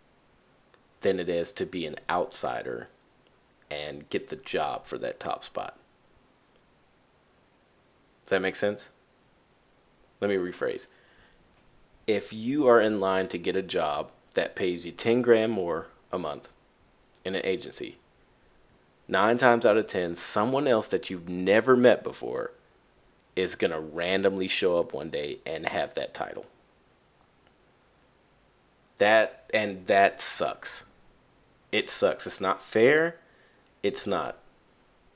than 1.07 1.21
it 1.21 1.29
is 1.29 1.53
to 1.53 1.65
be 1.65 1.87
an 1.87 1.95
outsider 2.11 2.89
and 3.71 4.11
get 4.11 4.27
the 4.27 4.35
job 4.35 4.85
for 4.85 4.99
that 4.99 5.21
top 5.21 5.45
spot. 5.45 5.79
Does 8.25 8.31
that 8.31 8.43
make 8.43 8.57
sense? 8.57 8.89
Let 10.21 10.31
me 10.31 10.37
rephrase. 10.37 10.89
If 12.09 12.33
you 12.33 12.67
are 12.67 12.81
in 12.81 12.99
line 12.99 13.29
to 13.29 13.39
get 13.39 13.55
a 13.55 13.63
job 13.63 14.11
that 14.35 14.57
pays 14.57 14.85
you 14.85 14.91
10 14.91 15.23
grand 15.23 15.53
more 15.53 15.87
a 16.11 16.19
month 16.19 16.49
in 17.25 17.37
an 17.37 17.43
agency, 17.45 17.99
nine 19.07 19.37
times 19.37 19.65
out 19.65 19.77
of 19.77 19.87
10, 19.87 20.17
someone 20.17 20.67
else 20.67 20.89
that 20.89 21.09
you've 21.09 21.29
never 21.29 21.77
met 21.77 22.03
before 22.03 22.51
is 23.37 23.55
going 23.55 23.71
to 23.71 23.79
randomly 23.79 24.49
show 24.49 24.77
up 24.81 24.93
one 24.93 25.11
day 25.11 25.39
and 25.47 25.69
have 25.69 25.95
that 25.95 26.15
title. 26.15 26.47
That, 28.99 29.49
and 29.55 29.87
that 29.87 30.21
sucks. 30.21 30.86
It 31.73 31.91
sucks. 31.91 32.27
It's 32.27 32.41
not 32.41 32.61
fair 32.61 33.19
it's 33.87 34.07
not 34.07 34.37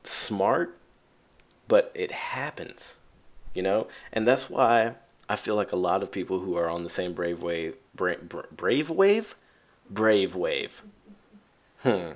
smart, 0.05 0.79
but 1.67 1.91
it 1.95 2.13
happens, 2.13 2.95
you 3.53 3.63
know? 3.63 3.89
And 4.13 4.27
that's 4.27 4.49
why 4.49 4.95
I 5.29 5.37
feel 5.37 5.57
like 5.57 5.73
a 5.73 5.77
lot 5.77 6.03
of 6.03 6.13
people 6.13 6.41
who 6.41 6.57
are 6.57 6.69
on 6.69 6.83
the 6.85 6.89
same 6.89 7.13
brave 7.13 7.43
wave, 7.43 7.75
bra- 7.95 8.15
brave 8.53 8.91
wave? 8.91 9.35
Brave 9.91 10.37
wave. 10.37 10.83
Hmm. 11.83 12.13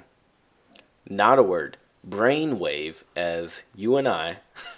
Not 1.08 1.38
a 1.40 1.42
word. 1.42 1.76
Brain 2.04 2.58
wave 2.58 3.02
as 3.16 3.64
you 3.74 3.96
and 3.96 4.06
I. 4.06 4.38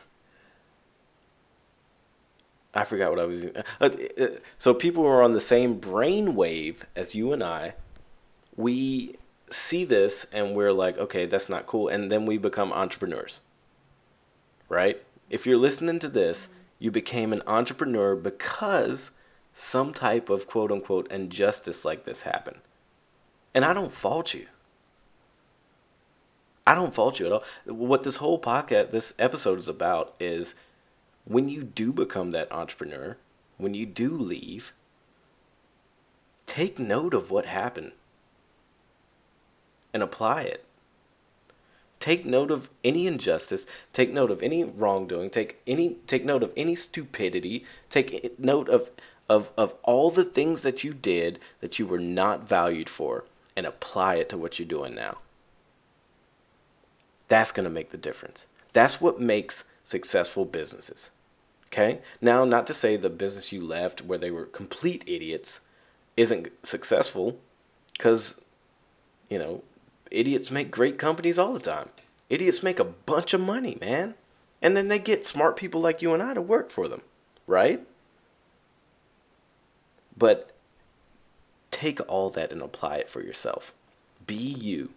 I 2.75 2.85
forgot 2.85 3.11
what 3.11 3.21
I 3.21 3.25
was. 3.25 3.45
Uh, 3.45 3.63
uh, 3.81 4.27
so 4.57 4.73
people 4.73 5.03
who 5.03 5.09
are 5.09 5.23
on 5.23 5.33
the 5.35 5.41
same 5.41 5.79
brain 5.79 6.35
wave 6.35 6.87
as 6.95 7.15
you 7.15 7.33
and 7.33 7.43
I, 7.43 7.75
we 8.57 9.17
see 9.51 9.85
this 9.85 10.27
and 10.33 10.55
we're 10.55 10.73
like, 10.73 10.99
okay, 10.99 11.27
that's 11.27 11.49
not 11.49 11.67
cool. 11.67 11.89
And 11.89 12.11
then 12.11 12.27
we 12.27 12.39
become 12.39 12.73
entrepreneurs, 12.73 13.41
right? 14.69 15.03
If 15.31 15.47
you're 15.47 15.57
listening 15.57 15.99
to 16.01 16.09
this, 16.09 16.55
you 16.79 16.91
became 16.91 17.33
an 17.33 17.43
entrepreneur 17.47 18.15
because 18.17 19.19
some 19.55 19.95
type 19.95 20.29
of 20.29 20.47
quote 20.47 20.71
unquote 20.71 21.11
injustice 21.11 21.85
like 21.85 22.05
this 22.05 22.23
happened. 22.23 22.59
And 23.55 23.65
I 23.65 23.73
don't 23.73 23.93
fault 23.93 24.35
you. 24.35 24.47
I 26.67 26.75
don't 26.75 26.95
fault 26.95 27.21
you 27.21 27.27
at 27.27 27.33
all. 27.33 27.45
What 27.65 28.03
this 28.03 28.17
whole 28.17 28.41
podcast, 28.41 28.91
this 28.91 29.15
episode 29.19 29.59
is 29.59 29.69
about 29.69 30.15
is 30.19 30.57
when 31.25 31.49
you 31.49 31.63
do 31.63 31.93
become 31.93 32.33
that 32.33 32.51
entrepreneur, 32.53 33.17
when 33.57 33.73
you 33.73 33.87
do 33.87 34.11
leave, 34.11 34.73
take 36.45 36.79
note 36.79 37.15
of 37.15 37.31
what 37.31 37.47
happened 37.47 37.93
and 39.97 40.03
apply 40.03 40.43
it. 40.43 40.63
Take 41.99 42.27
note 42.27 42.51
of 42.51 42.69
any 42.85 43.07
injustice, 43.07 43.67
take 43.95 44.13
note 44.13 44.31
of 44.31 44.43
any 44.43 44.63
wrongdoing, 44.63 45.31
take 45.31 45.59
any 45.67 45.97
take 46.07 46.23
note 46.23 46.43
of 46.43 46.53
any 46.55 46.75
stupidity, 46.75 47.65
take 47.89 48.39
note 48.39 48.69
of 48.69 48.91
of 49.31 49.51
of 49.57 49.75
all 49.83 50.11
the 50.11 50.23
things 50.23 50.61
that 50.61 50.85
you 50.85 50.93
did 50.93 51.39
that 51.61 51.79
you 51.79 51.87
were 51.87 51.99
not 51.99 52.47
valued 52.47 52.91
for 52.91 53.25
and 53.57 53.65
apply 53.65 54.17
it 54.17 54.29
to 54.29 54.37
what 54.37 54.59
you're 54.59 54.69
doing 54.69 54.95
now. 54.95 55.17
That's 57.29 57.51
going 57.51 57.65
to 57.65 57.71
make 57.71 57.89
the 57.89 57.97
difference. 57.97 58.47
That's 58.75 59.01
what 59.01 59.19
makes 59.19 59.65
successful 59.83 60.45
businesses. 60.45 61.11
Okay? 61.69 62.01
Now, 62.21 62.45
not 62.45 62.67
to 62.67 62.75
say 62.75 62.97
the 62.97 63.09
business 63.09 63.51
you 63.51 63.65
left 63.65 64.03
where 64.03 64.19
they 64.19 64.31
were 64.31 64.45
complete 64.45 65.03
idiots 65.07 65.63
isn't 66.19 66.49
successful 66.63 67.39
because 67.97 68.39
you 69.31 69.39
know 69.39 69.63
idiots 70.11 70.51
make 70.51 70.71
great 70.71 70.99
companies 70.99 71.39
all 71.39 71.53
the 71.53 71.61
time. 71.61 71.89
Idiots 72.29 72.63
make 72.63 72.81
a 72.81 72.85
bunch 72.85 73.35
of 73.35 73.41
money, 73.41 73.79
man. 73.81 74.15
And 74.63 74.77
then 74.77 74.89
they 74.89 74.99
get 74.99 75.27
smart 75.27 75.57
people 75.57 75.81
like 75.81 76.03
you 76.03 76.15
and 76.15 76.23
I 76.23 76.35
to 76.35 76.41
work 76.41 76.71
for 76.71 76.89
them, 76.89 77.03
right? 77.47 77.87
But 80.17 80.51
take 81.71 82.01
all 82.09 82.31
that 82.31 82.51
and 82.51 82.63
apply 82.63 82.97
it 82.97 83.09
for 83.09 83.21
yourself. 83.21 83.75
Be 84.27 84.35
you. 84.35 84.91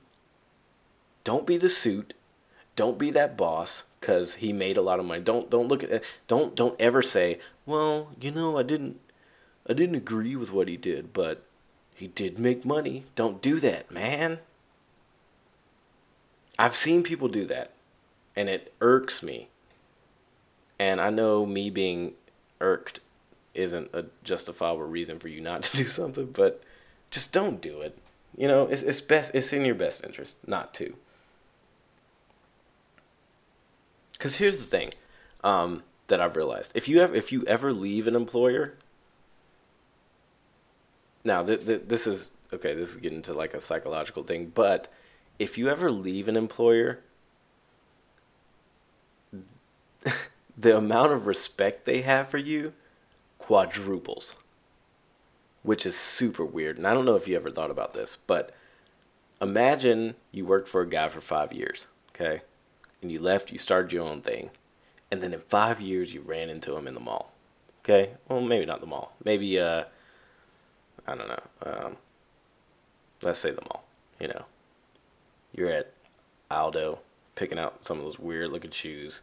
Don't 1.24 1.46
be 1.46 1.58
the 1.58 1.70
suit. 1.70 2.14
Don't 2.76 2.98
be 2.98 3.12
that 3.12 3.36
boss 3.36 3.84
cuz 4.00 4.36
he 4.36 4.54
made 4.54 4.78
a 4.78 4.82
lot 4.82 5.00
of 5.00 5.06
money. 5.06 5.22
Don't 5.22 5.50
don't 5.50 5.68
look 5.68 5.84
at 5.84 6.04
don't 6.28 6.56
don't 6.56 6.80
ever 6.80 7.02
say, 7.04 7.40
"Well, 7.66 8.12
you 8.22 8.32
know, 8.32 8.58
I 8.58 8.64
didn't 8.64 9.00
I 9.68 9.74
didn't 9.74 9.96
agree 9.96 10.38
with 10.38 10.52
what 10.54 10.70
he 10.70 10.78
did, 10.78 11.12
but 11.12 11.44
he 11.94 12.08
did 12.08 12.40
make 12.40 12.64
money." 12.64 13.04
Don't 13.16 13.42
do 13.42 13.60
that, 13.60 13.92
man. 13.92 14.40
I've 16.60 16.76
seen 16.76 17.04
people 17.04 17.30
do 17.30 17.46
that, 17.46 17.72
and 18.36 18.50
it 18.50 18.74
irks 18.82 19.24
me. 19.24 19.48
And 20.78 21.00
I 21.00 21.10
know 21.10 21.46
me 21.46 21.70
being 21.70 22.14
irked 22.60 23.00
isn't 23.54 23.90
a 23.94 24.06
justifiable 24.26 24.84
reason 24.84 25.20
for 25.20 25.30
you 25.30 25.40
not 25.40 25.64
to 25.64 25.78
do 25.78 25.86
something, 25.86 26.28
but 26.28 26.62
just 27.12 27.32
don't 27.32 27.62
do 27.62 27.80
it. 27.80 27.98
You 28.38 28.50
know, 28.50 28.68
it's 28.68 28.84
it's 28.84 29.00
best 29.00 29.34
it's 29.34 29.54
in 29.54 29.64
your 29.64 29.74
best 29.74 30.04
interest 30.04 30.46
not 30.48 30.74
to. 30.76 30.96
Cuz 34.20 34.36
here's 34.36 34.58
the 34.58 34.64
thing 34.64 34.92
um, 35.44 35.84
that 36.08 36.20
I've 36.20 36.36
realized. 36.36 36.74
If 36.76 36.90
you 36.90 37.00
ever 37.00 37.16
if 37.16 37.32
you 37.32 37.44
ever 37.48 37.72
leave 37.72 38.06
an 38.06 38.16
employer 38.16 38.76
now 41.24 41.44
th- 41.44 41.66
th- 41.66 41.84
this 41.88 42.06
is 42.06 42.34
okay, 42.54 42.74
this 42.74 42.90
is 42.90 42.98
getting 42.98 43.22
to 43.24 43.34
like 43.34 43.54
a 43.54 43.62
psychological 43.62 44.24
thing, 44.24 44.52
but 44.54 44.90
if 45.40 45.58
you 45.58 45.70
ever 45.70 45.90
leave 45.90 46.28
an 46.28 46.36
employer, 46.36 47.00
the 50.58 50.78
amount 50.78 51.14
of 51.14 51.26
respect 51.26 51.86
they 51.86 52.02
have 52.02 52.28
for 52.28 52.38
you 52.38 52.74
quadruples, 53.38 54.36
which 55.64 55.86
is 55.86 55.98
super 55.98 56.46
weird. 56.46 56.78
And 56.78 56.86
I 56.86 56.94
don't 56.94 57.06
know 57.06 57.16
if 57.16 57.28
you 57.28 57.36
ever 57.36 57.50
thought 57.50 57.72
about 57.72 57.94
this, 57.94 58.16
but 58.16 58.54
imagine 59.42 60.16
you 60.32 60.46
worked 60.46 60.68
for 60.68 60.82
a 60.82 60.90
guy 60.90 61.10
for 61.10 61.22
five 61.22 61.54
years, 61.54 61.88
okay? 62.10 62.42
And 63.02 63.12
you 63.12 63.20
left, 63.20 63.52
you 63.52 63.58
started 63.58 63.94
your 63.94 64.08
own 64.08 64.22
thing. 64.22 64.52
And 65.10 65.22
then 65.22 65.34
in 65.34 65.40
five 65.40 65.82
years, 65.82 66.14
you 66.14 66.22
ran 66.22 66.50
into 66.50 66.76
him 66.76 66.86
in 66.86 66.94
the 66.94 67.00
mall, 67.00 67.32
okay? 67.84 68.12
Well, 68.28 68.42
maybe 68.42 68.66
not 68.66 68.82
the 68.82 68.86
mall. 68.86 69.14
Maybe, 69.24 69.60
uh, 69.60 69.86
I 71.08 71.16
don't 71.16 71.28
know. 71.28 71.44
Um, 71.64 71.98
let's 73.24 73.40
say 73.40 73.50
the 73.50 73.64
mall 73.64 73.86
you 74.20 74.28
know, 74.28 74.46
you're 75.54 75.70
at 75.70 75.94
Aldo 76.52 77.00
picking 77.36 77.60
out 77.60 77.86
some 77.86 77.98
of 77.98 78.04
those 78.04 78.20
weird 78.20 78.52
looking 78.52 78.72
shoes, 78.72 79.22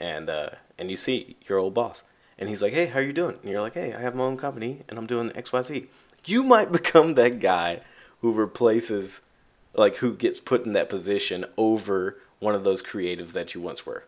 and 0.00 0.28
uh, 0.30 0.50
and 0.78 0.90
you 0.90 0.96
see 0.96 1.36
your 1.46 1.58
old 1.58 1.74
boss, 1.74 2.02
and 2.38 2.48
he's 2.48 2.62
like, 2.62 2.72
"Hey, 2.72 2.86
how 2.86 3.00
you 3.00 3.12
doing?" 3.12 3.38
And 3.42 3.50
you're 3.50 3.60
like, 3.60 3.74
"Hey, 3.74 3.92
I 3.92 4.00
have 4.00 4.14
my 4.14 4.24
own 4.24 4.36
company, 4.36 4.82
and 4.88 4.98
I'm 4.98 5.06
doing 5.06 5.32
X, 5.34 5.52
Y, 5.52 5.62
Z." 5.62 5.88
You 6.24 6.42
might 6.42 6.72
become 6.72 7.14
that 7.14 7.40
guy 7.40 7.80
who 8.20 8.32
replaces, 8.32 9.28
like, 9.74 9.96
who 9.96 10.14
gets 10.14 10.40
put 10.40 10.64
in 10.64 10.72
that 10.72 10.88
position 10.88 11.44
over 11.56 12.18
one 12.38 12.54
of 12.54 12.64
those 12.64 12.82
creatives 12.82 13.32
that 13.32 13.54
you 13.54 13.60
once 13.60 13.84
were. 13.84 14.04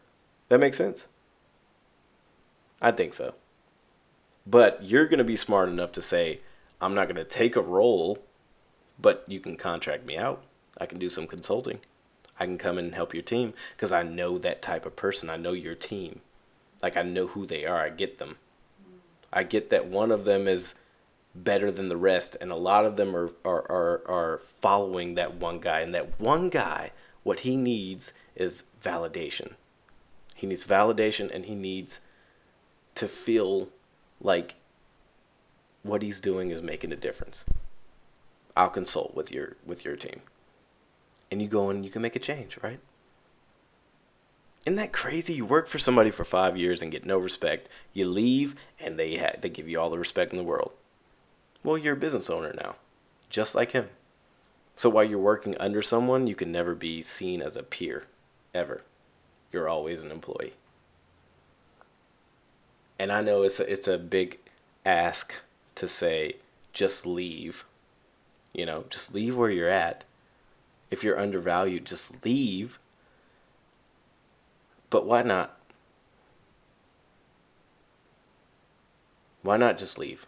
That 0.49 0.61
makes 0.61 0.77
sense. 0.77 1.09
I 2.81 2.91
think 2.91 3.15
so. 3.15 3.35
But 4.47 4.83
you're 4.83 5.07
going 5.07 5.19
to 5.19 5.25
be 5.25 5.37
smart 5.37 5.69
enough 5.69 5.93
to 5.93 6.03
say, 6.03 6.41
I'm 6.81 6.95
not 6.95 7.07
going 7.07 7.17
to 7.17 7.25
take 7.25 7.57
a 7.57 7.63
role, 7.63 8.19
but 9.01 9.25
you 9.27 9.41
can 9.41 9.57
contract 9.57 10.05
me 10.05 10.19
out. 10.19 10.43
I 10.79 10.87
can 10.87 10.99
do 10.99 11.09
some 11.09 11.27
consulting. 11.27 11.81
I 12.39 12.47
can 12.47 12.59
come 12.59 12.79
in 12.79 12.87
and 12.87 12.95
help 12.95 13.15
your 13.15 13.23
team 13.23 13.55
because 13.77 13.93
I 13.93 14.03
know 14.03 14.39
that 14.39 14.63
type 14.63 14.87
of 14.87 14.97
person. 14.97 15.31
I 15.31 15.37
know 15.37 15.53
your 15.53 15.75
team. 15.75 16.21
Like 16.83 16.97
I 16.97 17.03
know 17.03 17.29
who 17.29 17.47
they 17.47 17.65
are. 17.65 17.79
I 17.79 17.91
get 17.91 18.19
them. 18.19 18.37
I 19.33 19.43
get 19.43 19.71
that 19.71 19.87
one 19.87 20.11
of 20.11 20.25
them 20.25 20.47
is 20.47 20.77
better 21.35 21.71
than 21.71 21.89
the 21.89 21.97
rest, 21.97 22.37
and 22.41 22.53
a 22.53 22.57
lot 22.57 22.85
of 22.85 22.97
them 22.97 23.15
are 23.17 23.33
are 23.45 23.71
are, 23.71 24.03
are 24.09 24.39
following 24.39 25.15
that 25.15 25.35
one 25.35 25.59
guy. 25.59 25.81
And 25.81 25.95
that 25.95 26.21
one 26.21 26.49
guy, 26.49 26.93
what 27.23 27.41
he 27.41 27.57
needs 27.57 28.13
is 28.37 28.65
validation. 28.83 29.53
He 30.35 30.47
needs 30.47 30.65
validation, 30.65 31.31
and 31.33 31.47
he 31.47 31.55
needs 31.55 32.01
to 32.97 33.09
feel 33.09 33.69
like 34.21 34.55
what 35.83 36.03
he's 36.03 36.21
doing 36.21 36.51
is 36.51 36.63
making 36.63 36.93
a 36.93 36.97
difference. 36.97 37.45
I'll 38.57 38.71
consult 38.71 39.15
with 39.15 39.33
your 39.33 39.57
with 39.67 39.85
your 39.85 39.97
team. 39.97 40.21
And 41.31 41.43
you 41.43 41.49
go 41.49 41.71
and 41.71 41.85
you 41.85 41.91
can 41.91 42.03
make 42.03 42.17
a 42.17 42.21
change, 42.21 42.59
right? 42.63 42.79
Isn't 44.67 44.77
that 44.77 44.93
crazy? 44.93 45.35
You 45.35 45.45
work 45.45 45.67
for 45.67 45.79
somebody 45.79 46.11
for 46.11 46.25
five 46.25 46.57
years 46.57 46.81
and 46.81 46.91
get 46.91 47.05
no 47.05 47.19
respect. 47.19 47.69
You 47.93 48.07
leave 48.09 48.55
and 48.81 48.99
they 48.99 49.17
ha- 49.17 49.37
they 49.41 49.51
give 49.51 49.69
you 49.69 49.79
all 49.79 49.91
the 49.91 49.99
respect 49.99 50.33
in 50.33 50.39
the 50.39 50.45
world. 50.45 50.73
Well, 51.63 51.77
you're 51.77 51.95
a 51.95 51.99
business 51.99 52.31
owner 52.31 52.55
now, 52.55 52.77
just 53.29 53.55
like 53.55 53.73
him. 53.73 53.89
So 54.77 54.89
while 54.89 55.05
you're 55.05 55.19
working 55.19 55.57
under 55.59 55.83
someone, 55.83 56.27
you 56.27 56.35
can 56.35 56.51
never 56.51 56.75
be 56.75 57.03
seen 57.03 57.43
as 57.43 57.57
a 57.57 57.63
peer, 57.63 58.05
ever. 58.55 58.83
You're 59.53 59.69
always 59.69 60.03
an 60.03 60.11
employee. 60.11 60.55
And 62.99 63.13
I 63.13 63.21
know 63.21 63.43
it's 63.43 63.61
a, 63.61 63.71
it's 63.71 63.89
a 63.89 63.99
big 63.99 64.39
ask 64.85 65.41
to 65.75 65.87
say 65.87 66.37
just 66.73 67.07
leave. 67.07 67.65
You 68.53 68.67
know, 68.67 68.85
just 68.89 69.15
leave 69.15 69.37
where 69.37 69.51
you're 69.51 69.69
at. 69.69 70.05
If 70.95 71.03
you're 71.03 71.19
undervalued, 71.19 71.87
just 71.87 72.25
leave. 72.25 72.79
But 74.91 75.05
why 75.05 75.23
not? 75.23 75.59
Why 79.43 79.57
not 79.57 79.77
just 79.77 79.99
leave? 79.99 80.25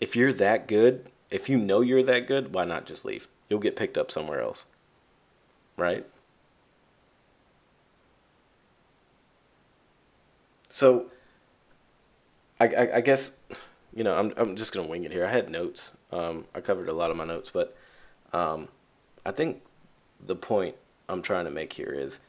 If 0.00 0.16
you're 0.16 0.32
that 0.32 0.66
good, 0.66 1.10
if 1.30 1.50
you 1.50 1.58
know 1.58 1.82
you're 1.82 2.02
that 2.02 2.26
good, 2.26 2.54
why 2.54 2.64
not 2.64 2.86
just 2.86 3.04
leave? 3.04 3.28
You'll 3.50 3.60
get 3.60 3.76
picked 3.76 3.98
up 3.98 4.10
somewhere 4.10 4.40
else. 4.40 4.64
Right? 5.76 6.06
So, 10.70 11.10
I, 12.58 12.68
I, 12.68 12.96
I, 12.96 13.00
guess, 13.02 13.36
you 13.94 14.04
know, 14.04 14.14
I'm, 14.14 14.32
I'm 14.36 14.56
just 14.56 14.72
going 14.72 14.86
to 14.86 14.90
wing 14.90 15.04
it 15.04 15.12
here. 15.12 15.24
I 15.24 15.30
had 15.30 15.50
notes. 15.50 15.96
Um, 16.10 16.46
I 16.54 16.60
covered 16.60 16.88
a 16.88 16.92
lot 16.92 17.10
of 17.10 17.16
my 17.16 17.24
notes, 17.24 17.50
but 17.50 17.76
um, 18.32 18.68
I 19.24 19.32
think 19.32 19.62
the 20.24 20.36
point 20.36 20.76
I'm 21.08 21.22
trying 21.22 21.44
to 21.44 21.50
make 21.50 21.72
here 21.72 21.92
is 21.92 22.20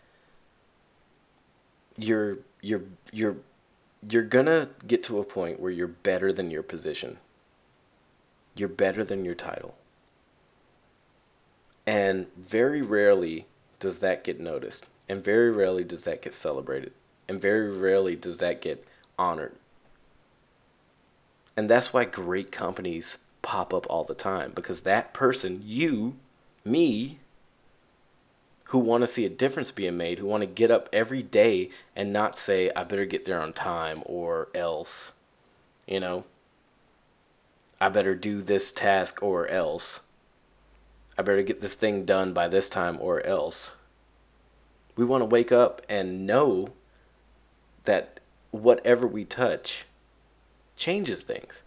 you're 1.95 2.39
you're 2.61 2.81
you're 3.11 3.37
you're 4.09 4.23
gonna 4.23 4.69
get 4.87 5.03
to 5.03 5.19
a 5.19 5.23
point 5.23 5.59
where 5.59 5.71
you're 5.71 5.87
better 5.87 6.33
than 6.33 6.49
your 6.49 6.63
position. 6.63 7.17
You're 8.55 8.69
better 8.69 9.03
than 9.03 9.23
your 9.23 9.35
title. 9.35 9.75
And 11.85 12.27
very 12.37 12.81
rarely 12.81 13.45
does 13.79 13.99
that 13.99 14.23
get 14.23 14.39
noticed. 14.39 14.87
And 15.07 15.23
very 15.23 15.51
rarely 15.51 15.83
does 15.83 16.03
that 16.03 16.21
get 16.21 16.33
celebrated 16.33 16.93
and 17.27 17.39
very 17.39 17.69
rarely 17.71 18.15
does 18.15 18.39
that 18.39 18.61
get 18.61 18.85
honored. 19.17 19.55
And 21.55 21.69
that's 21.69 21.93
why 21.93 22.05
great 22.05 22.51
companies 22.51 23.17
pop 23.41 23.73
up 23.73 23.85
all 23.89 24.03
the 24.03 24.15
time 24.15 24.51
because 24.55 24.81
that 24.81 25.13
person, 25.13 25.61
you, 25.63 26.15
me, 26.65 27.19
who 28.65 28.79
want 28.79 29.01
to 29.01 29.07
see 29.07 29.25
a 29.25 29.29
difference 29.29 29.71
being 29.71 29.97
made, 29.97 30.17
who 30.17 30.25
want 30.25 30.41
to 30.41 30.47
get 30.47 30.71
up 30.71 30.89
every 30.91 31.21
day 31.21 31.69
and 31.95 32.11
not 32.11 32.35
say, 32.35 32.71
I 32.75 32.83
better 32.83 33.05
get 33.05 33.25
there 33.25 33.39
on 33.39 33.53
time 33.53 34.01
or 34.05 34.49
else, 34.55 35.11
you 35.85 35.99
know, 35.99 36.23
I 37.79 37.89
better 37.89 38.15
do 38.15 38.41
this 38.41 38.71
task 38.71 39.21
or 39.21 39.47
else. 39.47 40.01
I 41.19 41.21
better 41.21 41.43
get 41.43 41.61
this 41.61 41.75
thing 41.75 42.05
done 42.05 42.33
by 42.33 42.47
this 42.47 42.67
time 42.67 42.97
or 42.99 43.23
else. 43.25 43.75
We 44.95 45.05
want 45.05 45.21
to 45.21 45.25
wake 45.25 45.51
up 45.51 45.81
and 45.87 46.25
know 46.25 46.69
that 47.83 48.19
whatever 48.51 49.05
we 49.05 49.25
touch 49.25 49.85
changes 50.83 51.23
things. 51.23 51.63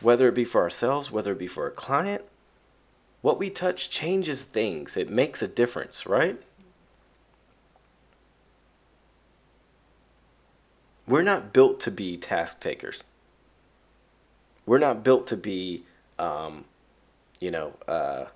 Whether 0.00 0.26
it 0.26 0.34
be 0.34 0.44
for 0.44 0.60
ourselves, 0.62 1.12
whether 1.12 1.30
it 1.32 1.38
be 1.38 1.46
for 1.46 1.68
a 1.68 1.70
client, 1.70 2.24
what 3.22 3.38
we 3.38 3.48
touch 3.48 3.90
changes 3.90 4.44
things. 4.44 4.96
It 4.96 5.08
makes 5.08 5.40
a 5.40 5.46
difference, 5.46 6.04
right? 6.04 6.40
We're 11.06 11.22
not 11.22 11.52
built 11.52 11.78
to 11.80 11.92
be 11.92 12.16
task 12.16 12.60
takers. 12.60 13.04
We're 14.66 14.78
not 14.78 15.04
built 15.04 15.28
to 15.28 15.36
be, 15.36 15.84
um, 16.18 16.64
you 17.38 17.52
know, 17.52 17.74
uh, 17.86 18.26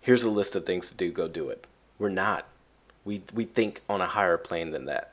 here's 0.00 0.24
a 0.24 0.30
list 0.30 0.56
of 0.56 0.66
things 0.66 0.88
to 0.88 0.96
do, 0.96 1.12
go 1.12 1.28
do 1.28 1.50
it. 1.50 1.68
We're 2.00 2.08
not. 2.08 2.48
We, 3.04 3.22
we 3.32 3.44
think 3.44 3.82
on 3.88 4.00
a 4.00 4.06
higher 4.06 4.38
plane 4.38 4.72
than 4.72 4.86
that. 4.86 5.12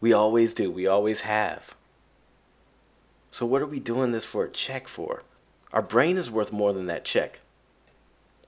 We 0.00 0.12
always 0.12 0.54
do. 0.54 0.72
We 0.72 0.88
always 0.88 1.20
have. 1.20 1.76
So, 3.34 3.44
what 3.46 3.62
are 3.62 3.66
we 3.66 3.80
doing 3.80 4.12
this 4.12 4.24
for 4.24 4.44
a 4.44 4.48
check 4.48 4.86
for? 4.86 5.24
Our 5.72 5.82
brain 5.82 6.18
is 6.18 6.30
worth 6.30 6.52
more 6.52 6.72
than 6.72 6.86
that 6.86 7.04
check. 7.04 7.40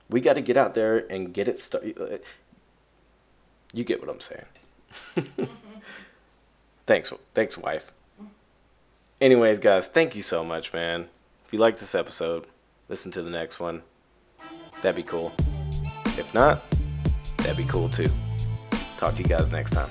We 0.09 0.21
got 0.21 0.37
to 0.37 0.41
get 0.41 0.55
out 0.55 0.75
there 0.75 1.05
and 1.11 1.33
get 1.33 1.49
it 1.49 1.57
started. 1.57 2.21
You 3.73 3.83
get 3.83 3.99
what 3.99 4.09
I'm 4.09 4.21
saying. 4.21 4.45
thanks, 6.85 7.11
thanks, 7.33 7.57
wife. 7.57 7.91
Anyways, 9.19 9.59
guys, 9.59 9.89
thank 9.89 10.15
you 10.15 10.21
so 10.21 10.41
much, 10.41 10.71
man. 10.71 11.09
If 11.45 11.51
you 11.51 11.59
like 11.59 11.79
this 11.79 11.93
episode, 11.93 12.47
listen 12.87 13.11
to 13.11 13.21
the 13.21 13.29
next 13.29 13.59
one. 13.59 13.83
That'd 14.81 14.95
be 14.95 15.03
cool. 15.03 15.33
If 16.17 16.33
not, 16.33 16.63
that'd 17.39 17.57
be 17.57 17.65
cool 17.65 17.89
too. 17.89 18.07
Talk 18.95 19.15
to 19.15 19.23
you 19.23 19.27
guys 19.27 19.51
next 19.51 19.71
time. 19.71 19.89